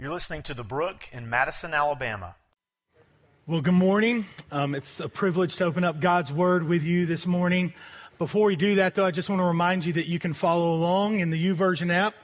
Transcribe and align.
You're 0.00 0.08
listening 0.08 0.40
to 0.44 0.54
The 0.54 0.64
Brook 0.64 1.10
in 1.12 1.28
Madison, 1.28 1.74
Alabama. 1.74 2.34
Well, 3.46 3.60
good 3.60 3.74
morning. 3.74 4.24
Um, 4.50 4.74
it's 4.74 4.98
a 4.98 5.10
privilege 5.10 5.56
to 5.56 5.66
open 5.66 5.84
up 5.84 6.00
God's 6.00 6.32
Word 6.32 6.66
with 6.66 6.82
you 6.82 7.04
this 7.04 7.26
morning. 7.26 7.74
Before 8.16 8.46
we 8.46 8.56
do 8.56 8.76
that, 8.76 8.94
though, 8.94 9.04
I 9.04 9.10
just 9.10 9.28
want 9.28 9.40
to 9.40 9.44
remind 9.44 9.84
you 9.84 9.92
that 9.92 10.08
you 10.08 10.18
can 10.18 10.32
follow 10.32 10.72
along 10.72 11.20
in 11.20 11.28
the 11.28 11.36
YouVersion 11.36 11.92
app. 11.92 12.14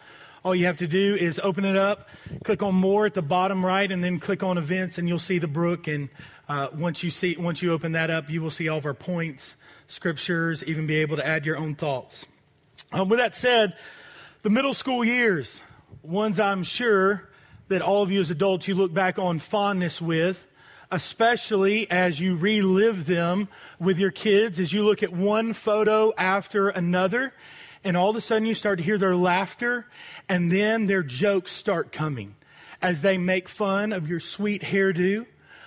All 0.43 0.55
you 0.55 0.65
have 0.65 0.79
to 0.79 0.87
do 0.87 1.17
is 1.17 1.39
open 1.39 1.67
it 1.67 1.77
up, 1.77 2.09
click 2.45 2.63
on 2.63 2.75
More 2.75 3.05
at 3.05 3.13
the 3.13 3.21
bottom 3.21 3.63
right, 3.63 3.93
and 3.93 4.03
then 4.03 4.21
click 4.21 4.43
on 4.43 4.57
Events, 4.57 4.97
and 4.97 5.07
you'll 5.07 5.19
see 5.19 5.39
the 5.39 5.47
Brook. 5.47 5.87
And 5.87 6.09
uh, 6.49 6.69
once 6.73 7.03
you 7.03 7.11
see, 7.11 7.37
once 7.37 7.61
you 7.61 7.75
open 7.75 7.93
that 7.93 8.09
up, 8.09 8.31
you 8.31 8.41
will 8.41 8.51
see 8.51 8.71
all 8.71 8.79
of 8.79 8.87
our 8.87 8.95
points, 8.95 9.55
scriptures, 9.89 10.65
even 10.65 10.87
be 10.87 10.97
able 10.97 11.19
to 11.19 11.27
add 11.27 11.45
your 11.45 11.59
own 11.59 11.75
thoughts. 11.75 12.25
Um, 12.91 13.11
with 13.11 13.19
that 13.19 13.35
said, 13.35 13.75
the 14.41 14.49
middle 14.49 14.73
school 14.73 15.05
years, 15.05 15.61
ones 16.03 16.41
I'm 16.41 16.63
sure 16.63 17.29
that 17.69 17.83
all 17.83 18.03
of 18.03 18.11
you 18.11 18.21
as 18.21 18.31
adults 18.31 18.69
you 18.69 18.75
look 18.75 18.93
back 18.93 19.19
on 19.19 19.39
fondness 19.39 20.01
with 20.01 20.45
especially 20.91 21.91
as 21.91 22.21
you 22.21 22.37
relive 22.37 23.07
them 23.07 23.49
with 23.79 23.99
your 23.99 24.11
kids, 24.11 24.61
as 24.61 24.73
you 24.73 24.85
look 24.85 25.03
at 25.03 25.13
one 25.13 25.53
photo 25.53 26.13
after 26.17 26.69
another, 26.69 27.33
and 27.85 27.97
all 27.97 28.11
of 28.11 28.17
a 28.17 28.21
sudden 28.21 28.47
you 28.47 28.55
start 28.55 28.79
to 28.79 28.85
hear 28.85 28.99
their 28.99 29.17
laughter, 29.17 29.87
and 30.29 30.51
then 30.51 30.87
their 30.87 31.03
jokes 31.03 31.53
start 31.53 31.93
coming 31.93 32.35
as 32.83 33.01
they 33.01 33.19
make 33.19 33.49
fun 33.49 33.93
of 33.93 34.09
your 34.09 34.21
sweet 34.21 34.63
hairdo. 34.63 35.27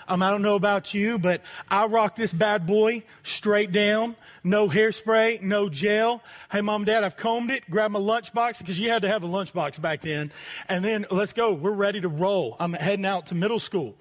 Um, 0.10 0.24
I 0.24 0.32
don't 0.32 0.42
know 0.42 0.56
about 0.56 0.92
you, 0.96 1.20
but 1.20 1.44
I 1.70 1.86
rock 1.86 2.16
this 2.16 2.34
bad 2.34 2.66
boy 2.66 3.04
straight 3.22 3.72
down. 3.72 4.16
No 4.44 4.68
hairspray, 4.68 5.40
no 5.44 5.70
gel. 5.70 6.24
Hey, 6.52 6.62
mom, 6.62 6.86
dad, 6.86 7.04
I've 7.04 7.16
combed 7.16 7.52
it. 7.52 7.70
Grab 7.70 7.92
my 7.92 8.00
lunchbox 8.00 8.58
because 8.58 8.80
you 8.80 8.90
had 8.90 9.04
to 9.04 9.08
have 9.08 9.22
a 9.22 9.28
lunchbox 9.28 9.80
back 9.80 10.02
then. 10.02 10.32
And 10.68 10.84
then 10.84 11.06
let's 11.12 11.34
go. 11.34 11.54
We're 11.54 11.72
ready 11.72 12.02
to 12.02 12.10
roll. 12.10 12.58
I'm 12.60 12.74
heading 12.74 13.06
out 13.06 13.28
to 13.28 13.36
middle 13.36 13.60
school. 13.60 13.96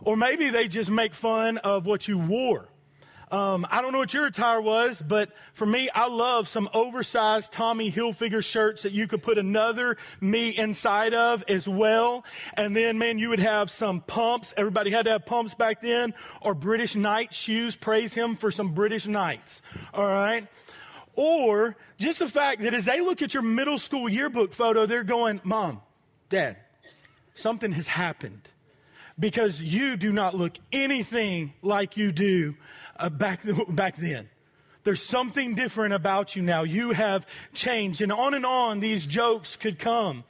Or 0.00 0.16
maybe 0.16 0.50
they 0.50 0.66
just 0.66 0.90
make 0.90 1.14
fun 1.14 1.58
of 1.58 1.86
what 1.86 2.08
you 2.08 2.18
wore. 2.18 2.66
Um, 3.30 3.66
I 3.70 3.80
don't 3.80 3.92
know 3.92 3.98
what 3.98 4.12
your 4.12 4.26
attire 4.26 4.60
was, 4.60 5.00
but 5.00 5.30
for 5.54 5.66
me, 5.66 5.88
I 5.90 6.08
love 6.08 6.48
some 6.48 6.68
oversized 6.74 7.52
Tommy 7.52 7.90
Hilfiger 7.90 8.44
shirts 8.44 8.82
that 8.82 8.92
you 8.92 9.06
could 9.06 9.22
put 9.22 9.38
another 9.38 9.96
me 10.20 10.50
inside 10.50 11.14
of 11.14 11.42
as 11.48 11.66
well. 11.66 12.24
And 12.54 12.76
then, 12.76 12.98
man, 12.98 13.18
you 13.18 13.30
would 13.30 13.40
have 13.40 13.70
some 13.70 14.00
pumps. 14.02 14.52
Everybody 14.56 14.90
had 14.90 15.06
to 15.06 15.12
have 15.12 15.26
pumps 15.26 15.54
back 15.54 15.80
then, 15.80 16.14
or 16.40 16.54
British 16.54 16.94
Knight 16.94 17.32
shoes. 17.32 17.76
Praise 17.76 18.12
him 18.12 18.36
for 18.36 18.50
some 18.50 18.74
British 18.74 19.06
Knights. 19.06 19.62
All 19.92 20.06
right. 20.06 20.46
Or 21.16 21.76
just 21.98 22.18
the 22.18 22.28
fact 22.28 22.62
that 22.62 22.74
as 22.74 22.84
they 22.84 23.00
look 23.00 23.22
at 23.22 23.34
your 23.34 23.42
middle 23.42 23.78
school 23.78 24.08
yearbook 24.08 24.52
photo, 24.52 24.86
they're 24.86 25.04
going, 25.04 25.40
Mom, 25.44 25.80
Dad, 26.28 26.56
something 27.36 27.72
has 27.72 27.86
happened 27.86 28.48
because 29.18 29.60
you 29.60 29.96
do 29.96 30.12
not 30.12 30.34
look 30.34 30.54
anything 30.72 31.52
like 31.62 31.96
you 31.96 32.10
do 32.10 32.54
uh, 32.96 33.08
back, 33.08 33.40
back 33.68 33.96
then. 33.96 34.28
There's 34.84 35.02
something 35.02 35.54
different 35.54 35.94
about 35.94 36.36
you 36.36 36.42
now. 36.42 36.62
You 36.62 36.92
have 36.92 37.26
changed. 37.54 38.02
And 38.02 38.12
on 38.12 38.34
and 38.34 38.44
on 38.44 38.80
these 38.80 39.06
jokes 39.06 39.56
could 39.56 39.78
come. 39.78 40.24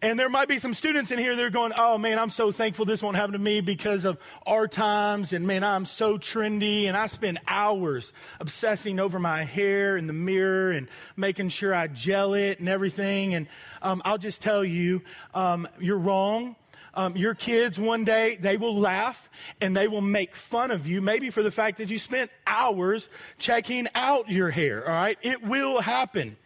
And 0.00 0.16
there 0.16 0.28
might 0.28 0.46
be 0.46 0.58
some 0.58 0.74
students 0.74 1.10
in 1.10 1.18
here 1.18 1.34
that 1.34 1.44
are 1.44 1.50
going, 1.50 1.72
oh 1.76 1.98
man, 1.98 2.20
I'm 2.20 2.30
so 2.30 2.52
thankful 2.52 2.84
this 2.84 3.02
won't 3.02 3.16
happen 3.16 3.32
to 3.32 3.38
me 3.38 3.60
because 3.60 4.04
of 4.04 4.16
our 4.46 4.68
times. 4.68 5.32
And 5.32 5.44
man, 5.44 5.64
I'm 5.64 5.86
so 5.86 6.18
trendy. 6.18 6.84
And 6.84 6.96
I 6.96 7.08
spend 7.08 7.40
hours 7.48 8.12
obsessing 8.38 9.00
over 9.00 9.18
my 9.18 9.42
hair 9.42 9.96
in 9.96 10.06
the 10.06 10.12
mirror 10.12 10.70
and 10.70 10.86
making 11.16 11.48
sure 11.48 11.74
I 11.74 11.88
gel 11.88 12.34
it 12.34 12.60
and 12.60 12.68
everything. 12.68 13.34
And 13.34 13.48
um, 13.82 14.02
I'll 14.04 14.18
just 14.18 14.40
tell 14.40 14.64
you, 14.64 15.02
um, 15.34 15.66
you're 15.80 15.98
wrong 15.98 16.54
um, 16.98 17.16
your 17.16 17.36
kids 17.36 17.78
one 17.78 18.02
day, 18.02 18.36
they 18.40 18.56
will 18.56 18.76
laugh 18.76 19.30
and 19.60 19.74
they 19.74 19.86
will 19.86 20.00
make 20.00 20.34
fun 20.34 20.72
of 20.72 20.88
you, 20.88 21.00
maybe 21.00 21.30
for 21.30 21.44
the 21.44 21.50
fact 21.52 21.78
that 21.78 21.90
you 21.90 21.96
spent 21.96 22.28
hours 22.44 23.08
checking 23.38 23.86
out 23.94 24.28
your 24.28 24.50
hair, 24.50 24.84
all 24.84 24.94
right? 24.94 25.16
It 25.22 25.40
will 25.40 25.80
happen. 25.80 26.36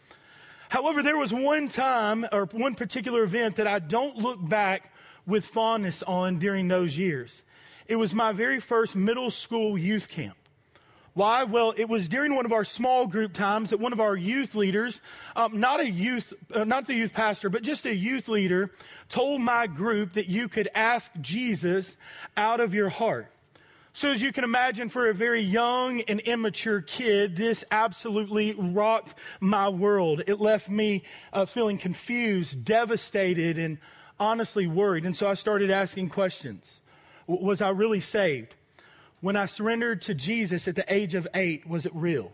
However, 0.68 1.02
there 1.02 1.16
was 1.16 1.32
one 1.32 1.68
time 1.68 2.26
or 2.30 2.44
one 2.52 2.74
particular 2.74 3.22
event 3.22 3.56
that 3.56 3.66
I 3.66 3.78
don't 3.78 4.18
look 4.18 4.46
back 4.46 4.92
with 5.26 5.46
fondness 5.46 6.02
on 6.02 6.38
during 6.38 6.68
those 6.68 6.98
years. 6.98 7.40
It 7.88 7.96
was 7.96 8.12
my 8.12 8.32
very 8.32 8.60
first 8.60 8.94
middle 8.94 9.30
school 9.30 9.78
youth 9.78 10.08
camp. 10.08 10.36
Why? 11.14 11.44
Well, 11.44 11.74
it 11.76 11.88
was 11.88 12.08
during 12.08 12.34
one 12.34 12.46
of 12.46 12.52
our 12.52 12.64
small 12.64 13.06
group 13.06 13.34
times 13.34 13.70
that 13.70 13.80
one 13.80 13.92
of 13.92 14.00
our 14.00 14.16
youth 14.16 14.54
leaders, 14.54 15.00
um, 15.36 15.60
not 15.60 15.80
a 15.80 15.90
youth, 15.90 16.32
uh, 16.54 16.64
not 16.64 16.86
the 16.86 16.94
youth 16.94 17.12
pastor, 17.12 17.50
but 17.50 17.62
just 17.62 17.84
a 17.84 17.94
youth 17.94 18.28
leader, 18.28 18.70
told 19.10 19.42
my 19.42 19.66
group 19.66 20.14
that 20.14 20.28
you 20.28 20.48
could 20.48 20.70
ask 20.74 21.10
Jesus 21.20 21.96
out 22.36 22.60
of 22.60 22.72
your 22.72 22.88
heart. 22.88 23.30
So, 23.92 24.10
as 24.10 24.22
you 24.22 24.32
can 24.32 24.42
imagine, 24.42 24.88
for 24.88 25.10
a 25.10 25.14
very 25.14 25.42
young 25.42 26.00
and 26.02 26.20
immature 26.20 26.80
kid, 26.80 27.36
this 27.36 27.62
absolutely 27.70 28.54
rocked 28.54 29.14
my 29.38 29.68
world. 29.68 30.22
It 30.26 30.40
left 30.40 30.70
me 30.70 31.02
uh, 31.30 31.44
feeling 31.44 31.76
confused, 31.76 32.64
devastated, 32.64 33.58
and 33.58 33.76
honestly 34.18 34.66
worried. 34.66 35.04
And 35.04 35.14
so 35.14 35.26
I 35.26 35.34
started 35.34 35.70
asking 35.70 36.08
questions. 36.08 36.80
Was 37.26 37.60
I 37.60 37.68
really 37.68 38.00
saved? 38.00 38.54
When 39.22 39.36
I 39.36 39.46
surrendered 39.46 40.02
to 40.02 40.14
Jesus 40.14 40.66
at 40.66 40.74
the 40.74 40.92
age 40.92 41.14
of 41.14 41.28
eight, 41.32 41.64
was 41.64 41.86
it 41.86 41.94
real? 41.94 42.32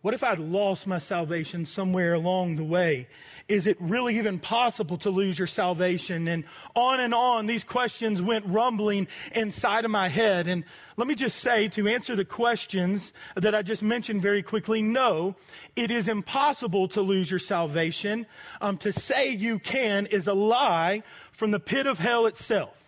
What 0.00 0.14
if 0.14 0.24
I'd 0.24 0.38
lost 0.38 0.86
my 0.86 0.98
salvation 0.98 1.66
somewhere 1.66 2.14
along 2.14 2.56
the 2.56 2.64
way? 2.64 3.08
Is 3.46 3.66
it 3.66 3.76
really 3.78 4.16
even 4.16 4.38
possible 4.38 4.96
to 4.98 5.10
lose 5.10 5.38
your 5.38 5.46
salvation? 5.46 6.26
And 6.28 6.44
on 6.74 7.00
and 7.00 7.12
on, 7.12 7.44
these 7.44 7.62
questions 7.62 8.22
went 8.22 8.46
rumbling 8.46 9.06
inside 9.32 9.84
of 9.84 9.90
my 9.90 10.08
head. 10.08 10.48
And 10.48 10.64
let 10.96 11.06
me 11.06 11.14
just 11.14 11.40
say, 11.40 11.68
to 11.68 11.88
answer 11.88 12.16
the 12.16 12.24
questions 12.24 13.12
that 13.36 13.54
I 13.54 13.60
just 13.60 13.82
mentioned 13.82 14.22
very 14.22 14.42
quickly, 14.42 14.80
no, 14.80 15.36
it 15.76 15.90
is 15.90 16.08
impossible 16.08 16.88
to 16.88 17.02
lose 17.02 17.30
your 17.30 17.38
salvation. 17.38 18.24
Um, 18.62 18.78
to 18.78 18.94
say 18.94 19.28
you 19.28 19.58
can 19.58 20.06
is 20.06 20.26
a 20.26 20.34
lie 20.34 21.02
from 21.32 21.50
the 21.50 21.60
pit 21.60 21.86
of 21.86 21.98
hell 21.98 22.24
itself. 22.24 22.83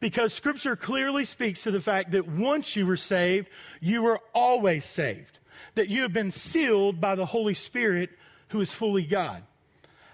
Because 0.00 0.32
scripture 0.32 0.76
clearly 0.76 1.24
speaks 1.24 1.62
to 1.62 1.70
the 1.70 1.80
fact 1.80 2.12
that 2.12 2.26
once 2.26 2.74
you 2.74 2.86
were 2.86 2.96
saved, 2.96 3.48
you 3.80 4.02
were 4.02 4.20
always 4.34 4.84
saved. 4.84 5.38
That 5.74 5.88
you 5.88 6.02
have 6.02 6.12
been 6.12 6.30
sealed 6.30 7.00
by 7.00 7.14
the 7.14 7.26
Holy 7.26 7.54
Spirit 7.54 8.10
who 8.48 8.60
is 8.60 8.72
fully 8.72 9.04
God. 9.04 9.42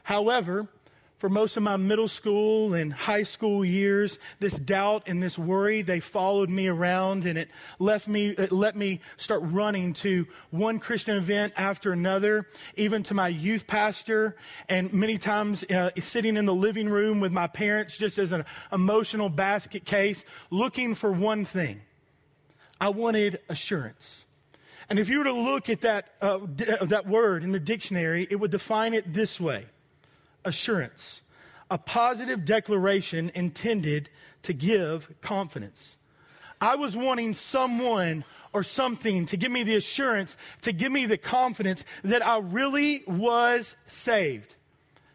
However, 0.02 0.68
for 1.18 1.30
most 1.30 1.56
of 1.56 1.62
my 1.62 1.76
middle 1.76 2.08
school 2.08 2.74
and 2.74 2.92
high 2.92 3.22
school 3.22 3.64
years, 3.64 4.18
this 4.38 4.54
doubt 4.54 5.04
and 5.06 5.22
this 5.22 5.38
worry, 5.38 5.82
they 5.82 6.00
followed 6.00 6.50
me 6.50 6.66
around 6.68 7.24
and 7.26 7.38
it 7.38 7.48
left 7.78 8.06
me, 8.06 8.28
it 8.30 8.52
let 8.52 8.76
me 8.76 9.00
start 9.16 9.40
running 9.44 9.94
to 9.94 10.26
one 10.50 10.78
Christian 10.78 11.16
event 11.16 11.54
after 11.56 11.92
another, 11.92 12.46
even 12.76 13.02
to 13.04 13.14
my 13.14 13.28
youth 13.28 13.66
pastor 13.66 14.36
and 14.68 14.92
many 14.92 15.16
times 15.16 15.64
uh, 15.64 15.90
sitting 16.00 16.36
in 16.36 16.44
the 16.44 16.54
living 16.54 16.88
room 16.88 17.20
with 17.20 17.32
my 17.32 17.46
parents 17.46 17.96
just 17.96 18.18
as 18.18 18.32
an 18.32 18.44
emotional 18.70 19.30
basket 19.30 19.86
case, 19.86 20.22
looking 20.50 20.94
for 20.94 21.10
one 21.10 21.44
thing. 21.46 21.80
I 22.78 22.90
wanted 22.90 23.40
assurance. 23.48 24.24
And 24.90 24.98
if 24.98 25.08
you 25.08 25.18
were 25.18 25.24
to 25.24 25.32
look 25.32 25.70
at 25.70 25.80
that, 25.80 26.10
uh, 26.20 26.38
d- 26.38 26.66
that 26.82 27.06
word 27.06 27.42
in 27.42 27.52
the 27.52 27.58
dictionary, 27.58 28.28
it 28.30 28.36
would 28.36 28.50
define 28.50 28.92
it 28.92 29.14
this 29.14 29.40
way 29.40 29.66
assurance, 30.46 31.20
a 31.70 31.76
positive 31.76 32.44
declaration 32.44 33.30
intended 33.34 34.08
to 34.44 34.52
give 34.52 35.08
confidence. 35.20 35.96
I 36.60 36.76
was 36.76 36.96
wanting 36.96 37.34
someone 37.34 38.24
or 38.52 38.62
something 38.62 39.26
to 39.26 39.36
give 39.36 39.52
me 39.52 39.64
the 39.64 39.76
assurance, 39.76 40.36
to 40.62 40.72
give 40.72 40.90
me 40.90 41.04
the 41.04 41.18
confidence 41.18 41.84
that 42.04 42.24
I 42.24 42.38
really 42.38 43.04
was 43.06 43.74
saved. 43.88 44.54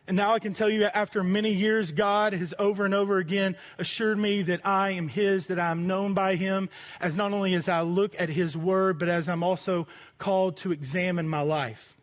And 0.08 0.18
now 0.18 0.34
I 0.34 0.40
can 0.40 0.54
tell 0.54 0.70
you 0.70 0.84
after 0.86 1.24
many 1.24 1.54
years, 1.54 1.92
God 1.92 2.34
has 2.34 2.54
over 2.60 2.86
and 2.86 2.94
over 2.94 3.18
again 3.20 3.56
assured 3.78 4.18
me 4.18 4.44
that 4.44 4.66
I 4.66 4.92
am 4.92 5.08
His, 5.08 5.48
that 5.48 5.60
I'm 5.60 5.88
known 5.88 6.14
by 6.14 6.36
Him, 6.36 6.70
as 7.00 7.16
not 7.16 7.32
only 7.32 7.54
as 7.54 7.70
I 7.70 7.82
look 7.82 8.14
at 8.20 8.28
His 8.28 8.58
Word, 8.58 9.00
but 9.00 9.10
as 9.10 9.30
I'm 9.30 9.44
also 9.44 9.88
called 10.18 10.58
to 10.58 10.72
examine 10.72 11.28
my 11.28 11.42
life. 11.42 11.96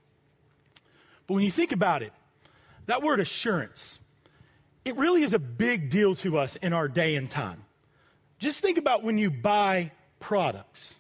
But 1.27 1.35
when 1.35 1.45
you 1.45 1.51
think 1.51 1.73
about 1.73 2.03
it, 2.03 2.13
that 2.89 3.03
word 3.03 3.21
assurance, 3.21 3.99
it 4.85 4.97
really 4.97 5.23
is 5.23 5.35
a 5.35 5.39
big 5.39 5.91
deal 5.91 6.15
to 6.17 6.39
us 6.39 6.57
in 6.57 6.73
our 6.73 6.89
day 6.89 7.17
and 7.17 7.31
time. 7.31 7.63
Just 8.39 8.61
think 8.61 8.79
about 8.79 9.05
when 9.05 9.19
you 9.19 9.31
buy 9.31 9.93
products. 10.21 10.95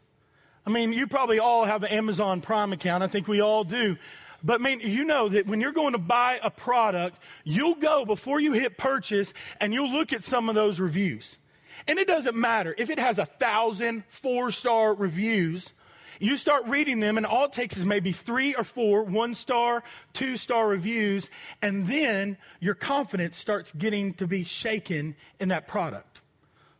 I 0.66 0.70
mean, 0.70 0.92
you 0.92 1.06
probably 1.06 1.38
all 1.38 1.64
have 1.64 1.82
an 1.82 1.90
Amazon 1.90 2.42
Prime 2.42 2.74
account. 2.74 3.02
I 3.02 3.08
think 3.08 3.26
we 3.26 3.40
all 3.40 3.64
do. 3.64 3.96
But 4.44 4.60
man, 4.60 4.80
you 4.80 5.06
know 5.06 5.30
that 5.30 5.46
when 5.46 5.62
you're 5.62 5.72
going 5.72 5.92
to 5.92 5.98
buy 5.98 6.38
a 6.42 6.50
product, 6.50 7.16
you'll 7.42 7.74
go 7.74 8.04
before 8.04 8.38
you 8.38 8.52
hit 8.52 8.76
purchase 8.76 9.32
and 9.58 9.72
you'll 9.72 9.90
look 9.90 10.12
at 10.12 10.22
some 10.22 10.50
of 10.50 10.54
those 10.54 10.78
reviews. 10.78 11.38
And 11.86 11.98
it 11.98 12.06
doesn't 12.06 12.36
matter 12.36 12.74
if 12.76 12.90
it 12.90 12.98
has 12.98 13.18
a 13.18 13.24
thousand 13.24 14.04
four 14.10 14.50
star 14.50 14.92
reviews 14.92 15.72
You 16.20 16.36
start 16.36 16.66
reading 16.66 17.00
them, 17.00 17.16
and 17.16 17.24
all 17.24 17.44
it 17.44 17.52
takes 17.52 17.76
is 17.76 17.84
maybe 17.84 18.12
three 18.12 18.54
or 18.54 18.64
four 18.64 19.04
one 19.04 19.34
star, 19.34 19.84
two 20.12 20.36
star 20.36 20.66
reviews, 20.66 21.30
and 21.62 21.86
then 21.86 22.36
your 22.60 22.74
confidence 22.74 23.36
starts 23.36 23.72
getting 23.72 24.14
to 24.14 24.26
be 24.26 24.44
shaken 24.44 25.14
in 25.38 25.48
that 25.48 25.68
product. 25.68 26.20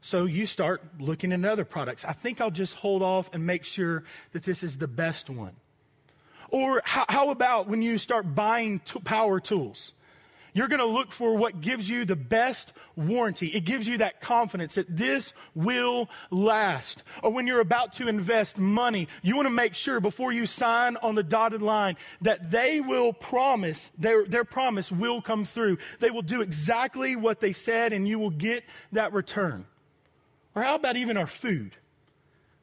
So 0.00 0.25
you 0.25 0.46
start 0.46 0.82
looking 0.99 1.32
at 1.32 1.44
other 1.44 1.64
products. 1.64 2.05
I 2.05 2.12
think 2.12 2.40
I'll 2.40 2.50
just 2.50 2.75
hold 2.75 3.02
off 3.02 3.31
and 3.32 3.44
make 3.44 3.64
sure 3.64 4.05
that 4.32 4.43
this 4.43 4.62
is 4.62 4.76
the 4.79 4.88
best 4.88 5.29
one. 5.29 5.55
Or 6.50 6.81
how, 6.85 7.05
how 7.08 7.31
about 7.31 7.69
when 7.69 7.82
you 7.82 7.99
start 7.99 8.35
buying 8.35 8.81
power 9.05 9.40
tools? 9.40 9.93
You're 10.55 10.69
going 10.69 10.81
to 10.81 10.87
look 10.87 11.12
for 11.12 11.37
what 11.37 11.61
gives 11.61 11.89
you 11.89 12.05
the 12.05 12.17
best 12.17 12.73
warranty. 12.97 13.49
It 13.49 13.65
gives 13.65 13.87
you 13.87 13.99
that 13.99 14.21
confidence 14.21 14.75
that 14.75 14.95
this 14.95 15.33
will 15.55 16.09
last. 16.31 17.03
Or 17.23 17.31
when 17.31 17.47
you're 17.47 17.61
about 17.61 17.93
to 17.95 18.09
invest 18.09 18.59
money, 18.59 19.09
you 19.23 19.37
want 19.37 19.47
to 19.47 19.50
make 19.50 19.75
sure 19.75 20.00
before 20.00 20.33
you 20.33 20.47
sign 20.47 20.97
on 20.97 21.15
the 21.15 21.23
dotted 21.23 21.62
line 21.62 21.97
that 22.23 22.50
they 22.50 22.81
will 22.81 23.12
promise, 23.12 23.91
their, 23.99 24.25
their 24.25 24.45
promise 24.45 24.91
will 24.91 25.21
come 25.21 25.45
through. 25.45 25.79
They 26.00 26.11
will 26.11 26.23
do 26.23 26.41
exactly 26.41 27.17
what 27.17 27.41
they 27.41 27.53
said 27.53 27.93
and 27.93 28.06
you 28.06 28.19
will 28.19 28.31
get 28.31 28.65
that 28.93 29.12
return. 29.12 29.67
Or 30.55 30.62
how 30.62 30.75
about 30.75 30.97
even 30.97 31.17
our 31.17 31.27
food? 31.27 31.77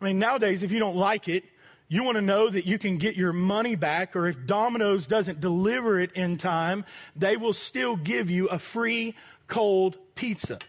I 0.01 0.05
mean, 0.05 0.19
nowadays, 0.19 0.63
if 0.63 0.71
you 0.71 0.79
don't 0.79 0.97
like 0.97 1.29
it, 1.29 1.45
you 1.87 2.03
want 2.03 2.15
to 2.15 2.21
know 2.21 2.49
that 2.49 2.65
you 2.65 2.77
can 2.77 2.97
get 2.97 3.15
your 3.15 3.33
money 3.33 3.75
back, 3.75 4.15
or 4.15 4.27
if 4.27 4.45
Domino's 4.45 5.05
doesn't 5.07 5.39
deliver 5.39 5.99
it 5.99 6.11
in 6.13 6.37
time, 6.37 6.85
they 7.15 7.37
will 7.37 7.53
still 7.53 7.95
give 7.95 8.31
you 8.31 8.47
a 8.47 8.59
free 8.59 9.15
cold 9.47 9.97
pizza. 10.15 10.59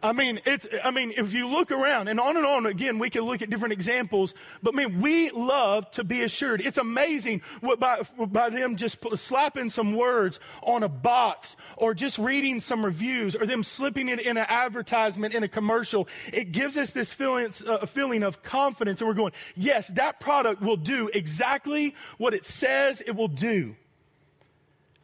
I 0.00 0.12
mean, 0.12 0.40
it's, 0.46 0.64
I 0.84 0.92
mean, 0.92 1.12
if 1.16 1.34
you 1.34 1.48
look 1.48 1.72
around 1.72 2.06
and 2.06 2.20
on 2.20 2.36
and 2.36 2.46
on 2.46 2.66
again, 2.66 3.00
we 3.00 3.10
can 3.10 3.22
look 3.22 3.42
at 3.42 3.50
different 3.50 3.72
examples, 3.72 4.32
but 4.62 4.72
man, 4.72 5.00
we 5.00 5.30
love 5.30 5.90
to 5.92 6.04
be 6.04 6.22
assured. 6.22 6.60
It's 6.60 6.78
amazing 6.78 7.42
what 7.60 7.80
by, 7.80 8.02
by 8.16 8.50
them 8.50 8.76
just 8.76 8.98
slapping 9.16 9.70
some 9.70 9.96
words 9.96 10.38
on 10.62 10.84
a 10.84 10.88
box 10.88 11.56
or 11.76 11.94
just 11.94 12.16
reading 12.16 12.60
some 12.60 12.84
reviews 12.84 13.34
or 13.34 13.44
them 13.44 13.64
slipping 13.64 14.08
it 14.08 14.20
in 14.20 14.36
an 14.36 14.46
advertisement 14.48 15.34
in 15.34 15.42
a 15.42 15.48
commercial. 15.48 16.06
It 16.32 16.52
gives 16.52 16.76
us 16.76 16.92
this 16.92 17.12
feeling, 17.12 17.52
uh, 17.66 17.84
feeling 17.86 18.22
of 18.22 18.44
confidence 18.44 19.00
and 19.00 19.08
we're 19.08 19.14
going, 19.14 19.32
yes, 19.56 19.88
that 19.88 20.20
product 20.20 20.62
will 20.62 20.76
do 20.76 21.10
exactly 21.12 21.96
what 22.18 22.34
it 22.34 22.44
says 22.44 23.00
it 23.04 23.16
will 23.16 23.26
do. 23.26 23.74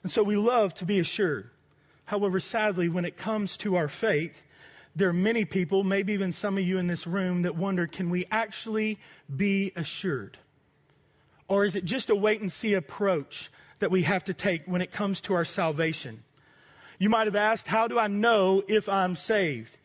And 0.04 0.12
so 0.12 0.22
we 0.22 0.36
love 0.36 0.72
to 0.74 0.84
be 0.84 1.00
assured. 1.00 1.50
However, 2.04 2.38
sadly, 2.38 2.88
when 2.88 3.04
it 3.04 3.16
comes 3.16 3.56
to 3.58 3.76
our 3.76 3.88
faith, 3.88 4.40
there 4.96 5.08
are 5.08 5.14
many 5.14 5.44
people, 5.44 5.82
maybe 5.82 6.12
even 6.12 6.32
some 6.32 6.56
of 6.56 6.64
you 6.64 6.78
in 6.78 6.86
this 6.86 7.06
room, 7.06 7.42
that 7.42 7.56
wonder 7.56 7.86
can 7.86 8.10
we 8.10 8.26
actually 8.30 8.98
be 9.34 9.72
assured? 9.76 10.38
Or 11.48 11.64
is 11.64 11.76
it 11.76 11.84
just 11.84 12.10
a 12.10 12.14
wait 12.14 12.40
and 12.40 12.50
see 12.50 12.74
approach 12.74 13.50
that 13.80 13.90
we 13.90 14.02
have 14.04 14.24
to 14.24 14.34
take 14.34 14.62
when 14.66 14.82
it 14.82 14.92
comes 14.92 15.20
to 15.22 15.34
our 15.34 15.44
salvation? 15.44 16.22
You 16.98 17.10
might 17.10 17.26
have 17.26 17.36
asked, 17.36 17.66
How 17.66 17.88
do 17.88 17.98
I 17.98 18.06
know 18.06 18.62
if 18.66 18.88
I'm 18.88 19.16
saved? 19.16 19.76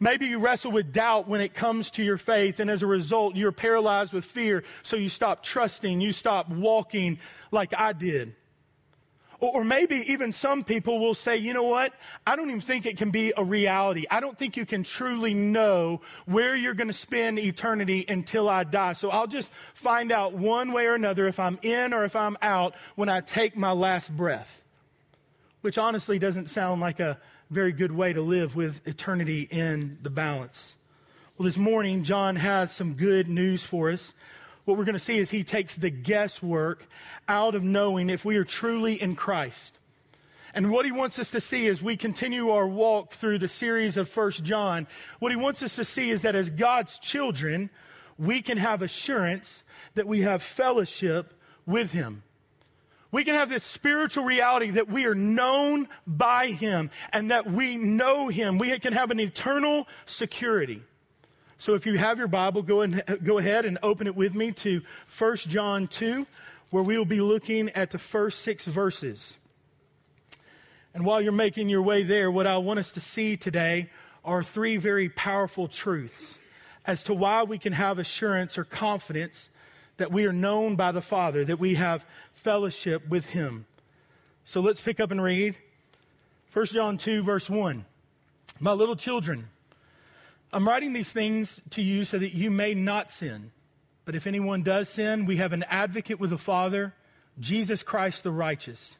Maybe 0.00 0.26
you 0.26 0.38
wrestle 0.38 0.70
with 0.70 0.92
doubt 0.92 1.28
when 1.28 1.40
it 1.40 1.54
comes 1.54 1.90
to 1.92 2.04
your 2.04 2.18
faith, 2.18 2.60
and 2.60 2.70
as 2.70 2.82
a 2.82 2.86
result, 2.86 3.34
you're 3.34 3.52
paralyzed 3.52 4.12
with 4.12 4.24
fear, 4.24 4.62
so 4.82 4.96
you 4.96 5.08
stop 5.08 5.42
trusting, 5.42 6.00
you 6.00 6.12
stop 6.12 6.48
walking 6.48 7.18
like 7.50 7.74
I 7.76 7.92
did. 7.92 8.34
Or, 9.40 9.62
maybe 9.62 9.96
even 10.10 10.32
some 10.32 10.64
people 10.64 10.98
will 10.98 11.14
say, 11.14 11.36
you 11.36 11.52
know 11.52 11.62
what? 11.62 11.92
I 12.26 12.34
don't 12.34 12.48
even 12.48 12.60
think 12.60 12.86
it 12.86 12.96
can 12.96 13.12
be 13.12 13.32
a 13.36 13.44
reality. 13.44 14.04
I 14.10 14.18
don't 14.18 14.36
think 14.36 14.56
you 14.56 14.66
can 14.66 14.82
truly 14.82 15.32
know 15.32 16.00
where 16.26 16.56
you're 16.56 16.74
going 16.74 16.88
to 16.88 16.92
spend 16.92 17.38
eternity 17.38 18.04
until 18.08 18.48
I 18.48 18.64
die. 18.64 18.94
So 18.94 19.10
I'll 19.10 19.28
just 19.28 19.52
find 19.74 20.10
out 20.10 20.32
one 20.32 20.72
way 20.72 20.86
or 20.86 20.94
another 20.94 21.28
if 21.28 21.38
I'm 21.38 21.56
in 21.62 21.92
or 21.92 22.04
if 22.04 22.16
I'm 22.16 22.36
out 22.42 22.74
when 22.96 23.08
I 23.08 23.20
take 23.20 23.56
my 23.56 23.70
last 23.70 24.10
breath. 24.10 24.60
Which 25.60 25.78
honestly 25.78 26.18
doesn't 26.18 26.48
sound 26.48 26.80
like 26.80 26.98
a 26.98 27.20
very 27.50 27.72
good 27.72 27.92
way 27.92 28.12
to 28.12 28.20
live 28.20 28.56
with 28.56 28.86
eternity 28.88 29.42
in 29.42 29.98
the 30.02 30.10
balance. 30.10 30.74
Well, 31.36 31.46
this 31.46 31.56
morning, 31.56 32.02
John 32.02 32.34
has 32.34 32.72
some 32.72 32.94
good 32.94 33.28
news 33.28 33.62
for 33.62 33.92
us 33.92 34.14
what 34.68 34.76
we're 34.76 34.84
going 34.84 34.92
to 34.92 34.98
see 34.98 35.18
is 35.18 35.30
he 35.30 35.44
takes 35.44 35.76
the 35.76 35.88
guesswork 35.88 36.86
out 37.26 37.54
of 37.54 37.64
knowing 37.64 38.10
if 38.10 38.22
we 38.22 38.36
are 38.36 38.44
truly 38.44 39.00
in 39.00 39.16
Christ. 39.16 39.78
And 40.52 40.70
what 40.70 40.84
he 40.84 40.92
wants 40.92 41.18
us 41.18 41.30
to 41.30 41.40
see 41.40 41.68
as 41.68 41.80
we 41.80 41.96
continue 41.96 42.50
our 42.50 42.66
walk 42.66 43.14
through 43.14 43.38
the 43.38 43.48
series 43.48 43.96
of 43.96 44.10
First 44.10 44.44
John, 44.44 44.86
what 45.20 45.32
he 45.32 45.36
wants 45.36 45.62
us 45.62 45.76
to 45.76 45.86
see 45.86 46.10
is 46.10 46.20
that 46.20 46.34
as 46.34 46.50
God's 46.50 46.98
children, 46.98 47.70
we 48.18 48.42
can 48.42 48.58
have 48.58 48.82
assurance 48.82 49.62
that 49.94 50.06
we 50.06 50.20
have 50.20 50.42
fellowship 50.42 51.32
with 51.64 51.90
him. 51.90 52.22
We 53.10 53.24
can 53.24 53.36
have 53.36 53.48
this 53.48 53.64
spiritual 53.64 54.24
reality 54.24 54.72
that 54.72 54.90
we 54.90 55.06
are 55.06 55.14
known 55.14 55.88
by 56.06 56.48
him 56.48 56.90
and 57.10 57.30
that 57.30 57.50
we 57.50 57.76
know 57.76 58.28
him. 58.28 58.58
We 58.58 58.78
can 58.80 58.92
have 58.92 59.10
an 59.10 59.18
eternal 59.18 59.88
security. 60.04 60.82
So 61.58 61.74
if 61.74 61.86
you 61.86 61.98
have 61.98 62.18
your 62.18 62.28
Bible, 62.28 62.62
go, 62.62 62.82
and, 62.82 63.02
go 63.24 63.38
ahead 63.38 63.64
and 63.64 63.78
open 63.82 64.06
it 64.06 64.14
with 64.14 64.32
me 64.32 64.52
to 64.52 64.80
1 65.18 65.36
John 65.38 65.88
2, 65.88 66.24
where 66.70 66.84
we 66.84 66.96
will 66.96 67.04
be 67.04 67.20
looking 67.20 67.68
at 67.70 67.90
the 67.90 67.98
first 67.98 68.40
six 68.40 68.64
verses. 68.64 69.36
And 70.94 71.04
while 71.04 71.20
you're 71.20 71.32
making 71.32 71.68
your 71.68 71.82
way 71.82 72.04
there, 72.04 72.30
what 72.30 72.46
I 72.46 72.58
want 72.58 72.78
us 72.78 72.92
to 72.92 73.00
see 73.00 73.36
today 73.36 73.90
are 74.24 74.42
three 74.42 74.76
very 74.76 75.08
powerful 75.08 75.66
truths 75.66 76.38
as 76.86 77.02
to 77.04 77.14
why 77.14 77.42
we 77.42 77.58
can 77.58 77.72
have 77.72 77.98
assurance 77.98 78.56
or 78.56 78.64
confidence 78.64 79.50
that 79.96 80.12
we 80.12 80.26
are 80.26 80.32
known 80.32 80.76
by 80.76 80.92
the 80.92 81.02
Father, 81.02 81.44
that 81.44 81.58
we 81.58 81.74
have 81.74 82.04
fellowship 82.34 83.06
with 83.08 83.26
Him. 83.26 83.66
So 84.44 84.60
let's 84.60 84.80
pick 84.80 85.00
up 85.00 85.10
and 85.10 85.22
read 85.22 85.56
1 86.52 86.66
John 86.66 86.98
2, 86.98 87.24
verse 87.24 87.50
1. 87.50 87.84
My 88.60 88.72
little 88.72 88.96
children, 88.96 89.48
I'm 90.52 90.66
writing 90.66 90.92
these 90.92 91.12
things 91.12 91.60
to 91.70 91.82
you 91.82 92.04
so 92.04 92.18
that 92.18 92.34
you 92.34 92.50
may 92.50 92.74
not 92.74 93.10
sin. 93.10 93.50
But 94.04 94.14
if 94.14 94.26
anyone 94.26 94.62
does 94.62 94.88
sin, 94.88 95.26
we 95.26 95.36
have 95.36 95.52
an 95.52 95.64
advocate 95.64 96.18
with 96.18 96.30
the 96.30 96.38
Father, 96.38 96.94
Jesus 97.38 97.82
Christ 97.82 98.22
the 98.22 98.30
righteous. 98.30 98.96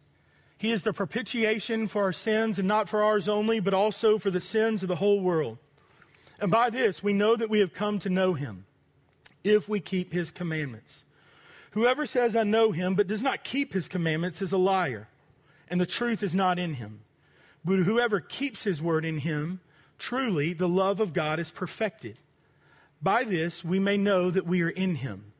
He 0.58 0.72
is 0.72 0.82
the 0.82 0.92
propitiation 0.92 1.88
for 1.88 2.02
our 2.02 2.12
sins, 2.12 2.58
and 2.58 2.68
not 2.68 2.88
for 2.88 3.02
ours 3.02 3.28
only, 3.28 3.60
but 3.60 3.72
also 3.72 4.18
for 4.18 4.30
the 4.30 4.40
sins 4.40 4.82
of 4.82 4.88
the 4.88 4.96
whole 4.96 5.20
world. 5.20 5.56
And 6.40 6.50
by 6.50 6.68
this 6.70 7.02
we 7.02 7.12
know 7.12 7.36
that 7.36 7.48
we 7.48 7.60
have 7.60 7.72
come 7.72 7.98
to 8.00 8.10
know 8.10 8.34
him, 8.34 8.66
if 9.44 9.68
we 9.68 9.80
keep 9.80 10.12
his 10.12 10.30
commandments. 10.30 11.04
Whoever 11.70 12.06
says, 12.06 12.34
I 12.34 12.42
know 12.42 12.72
him, 12.72 12.94
but 12.94 13.06
does 13.06 13.22
not 13.22 13.44
keep 13.44 13.72
his 13.72 13.88
commandments 13.88 14.42
is 14.42 14.52
a 14.52 14.58
liar, 14.58 15.08
and 15.68 15.80
the 15.80 15.86
truth 15.86 16.22
is 16.22 16.34
not 16.34 16.58
in 16.58 16.74
him. 16.74 17.00
But 17.64 17.78
whoever 17.78 18.20
keeps 18.20 18.64
his 18.64 18.82
word 18.82 19.04
in 19.04 19.18
him, 19.18 19.60
Truly, 19.98 20.52
the 20.52 20.68
love 20.68 21.00
of 21.00 21.12
God 21.12 21.40
is 21.40 21.50
perfected. 21.50 22.18
By 23.02 23.24
this, 23.24 23.64
we 23.64 23.78
may 23.78 23.96
know 23.96 24.30
that 24.30 24.46
we 24.46 24.62
are 24.62 24.70
in 24.70 24.96
him. 24.96 25.32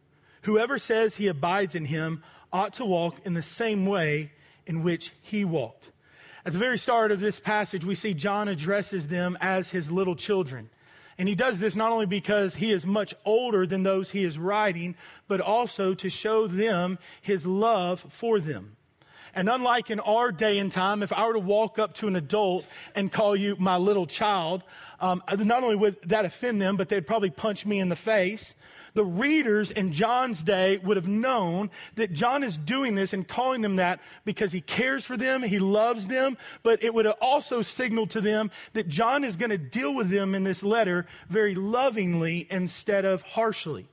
Whoever 0.42 0.78
says 0.78 1.14
he 1.14 1.26
abides 1.26 1.74
in 1.74 1.84
him 1.84 2.22
ought 2.52 2.74
to 2.74 2.84
walk 2.84 3.16
in 3.24 3.34
the 3.34 3.42
same 3.42 3.86
way 3.86 4.32
in 4.66 4.82
which 4.82 5.12
he 5.22 5.44
walked. 5.44 5.90
At 6.46 6.52
the 6.52 6.58
very 6.58 6.78
start 6.78 7.12
of 7.12 7.20
this 7.20 7.40
passage, 7.40 7.84
we 7.84 7.94
see 7.94 8.14
John 8.14 8.48
addresses 8.48 9.08
them 9.08 9.36
as 9.40 9.68
his 9.68 9.90
little 9.90 10.16
children. 10.16 10.70
And 11.18 11.28
he 11.28 11.34
does 11.34 11.58
this 11.58 11.76
not 11.76 11.92
only 11.92 12.06
because 12.06 12.54
he 12.54 12.72
is 12.72 12.86
much 12.86 13.12
older 13.24 13.66
than 13.66 13.82
those 13.82 14.10
he 14.10 14.24
is 14.24 14.38
writing, 14.38 14.94
but 15.26 15.40
also 15.40 15.92
to 15.94 16.08
show 16.08 16.46
them 16.46 16.98
his 17.20 17.44
love 17.44 18.04
for 18.08 18.38
them. 18.38 18.77
And 19.35 19.49
unlike 19.49 19.90
in 19.90 20.00
our 20.00 20.32
day 20.32 20.58
and 20.58 20.70
time, 20.70 21.02
if 21.02 21.12
I 21.12 21.26
were 21.26 21.35
to 21.35 21.38
walk 21.38 21.78
up 21.78 21.94
to 21.97 22.08
an 22.08 22.16
adult 22.16 22.64
and 22.94 23.12
call 23.12 23.37
you 23.37 23.56
my 23.58 23.76
little 23.76 24.06
child, 24.06 24.62
um, 25.00 25.23
not 25.38 25.62
only 25.62 25.76
would 25.76 25.97
that 26.08 26.25
offend 26.25 26.61
them, 26.61 26.76
but 26.76 26.88
they'd 26.88 27.06
probably 27.06 27.30
punch 27.30 27.64
me 27.66 27.80
in 27.80 27.88
the 27.88 27.97
face. 27.97 28.54
The 28.94 29.04
readers 29.04 29.70
in 29.70 29.92
John's 29.92 30.42
day 30.42 30.78
would 30.78 30.97
have 30.97 31.06
known 31.06 31.70
that 31.94 32.12
John 32.12 32.42
is 32.42 32.56
doing 32.56 32.94
this 32.94 33.12
and 33.12 33.28
calling 33.28 33.61
them 33.61 33.76
that 33.76 34.00
because 34.25 34.50
he 34.50 34.61
cares 34.61 35.04
for 35.04 35.16
them, 35.16 35.42
he 35.42 35.58
loves 35.58 36.06
them, 36.06 36.37
but 36.62 36.82
it 36.82 36.92
would 36.92 37.04
have 37.04 37.16
also 37.20 37.62
signaled 37.62 38.11
to 38.11 38.20
them 38.20 38.50
that 38.73 38.88
John 38.88 39.25
is 39.25 39.37
going 39.37 39.50
to 39.50 39.58
deal 39.58 39.94
with 39.94 40.11
them 40.11 40.35
in 40.35 40.42
this 40.42 40.62
letter 40.62 41.06
very 41.28 41.54
lovingly 41.54 42.47
instead 42.50 43.04
of 43.04 43.23
harshly. 43.23 43.87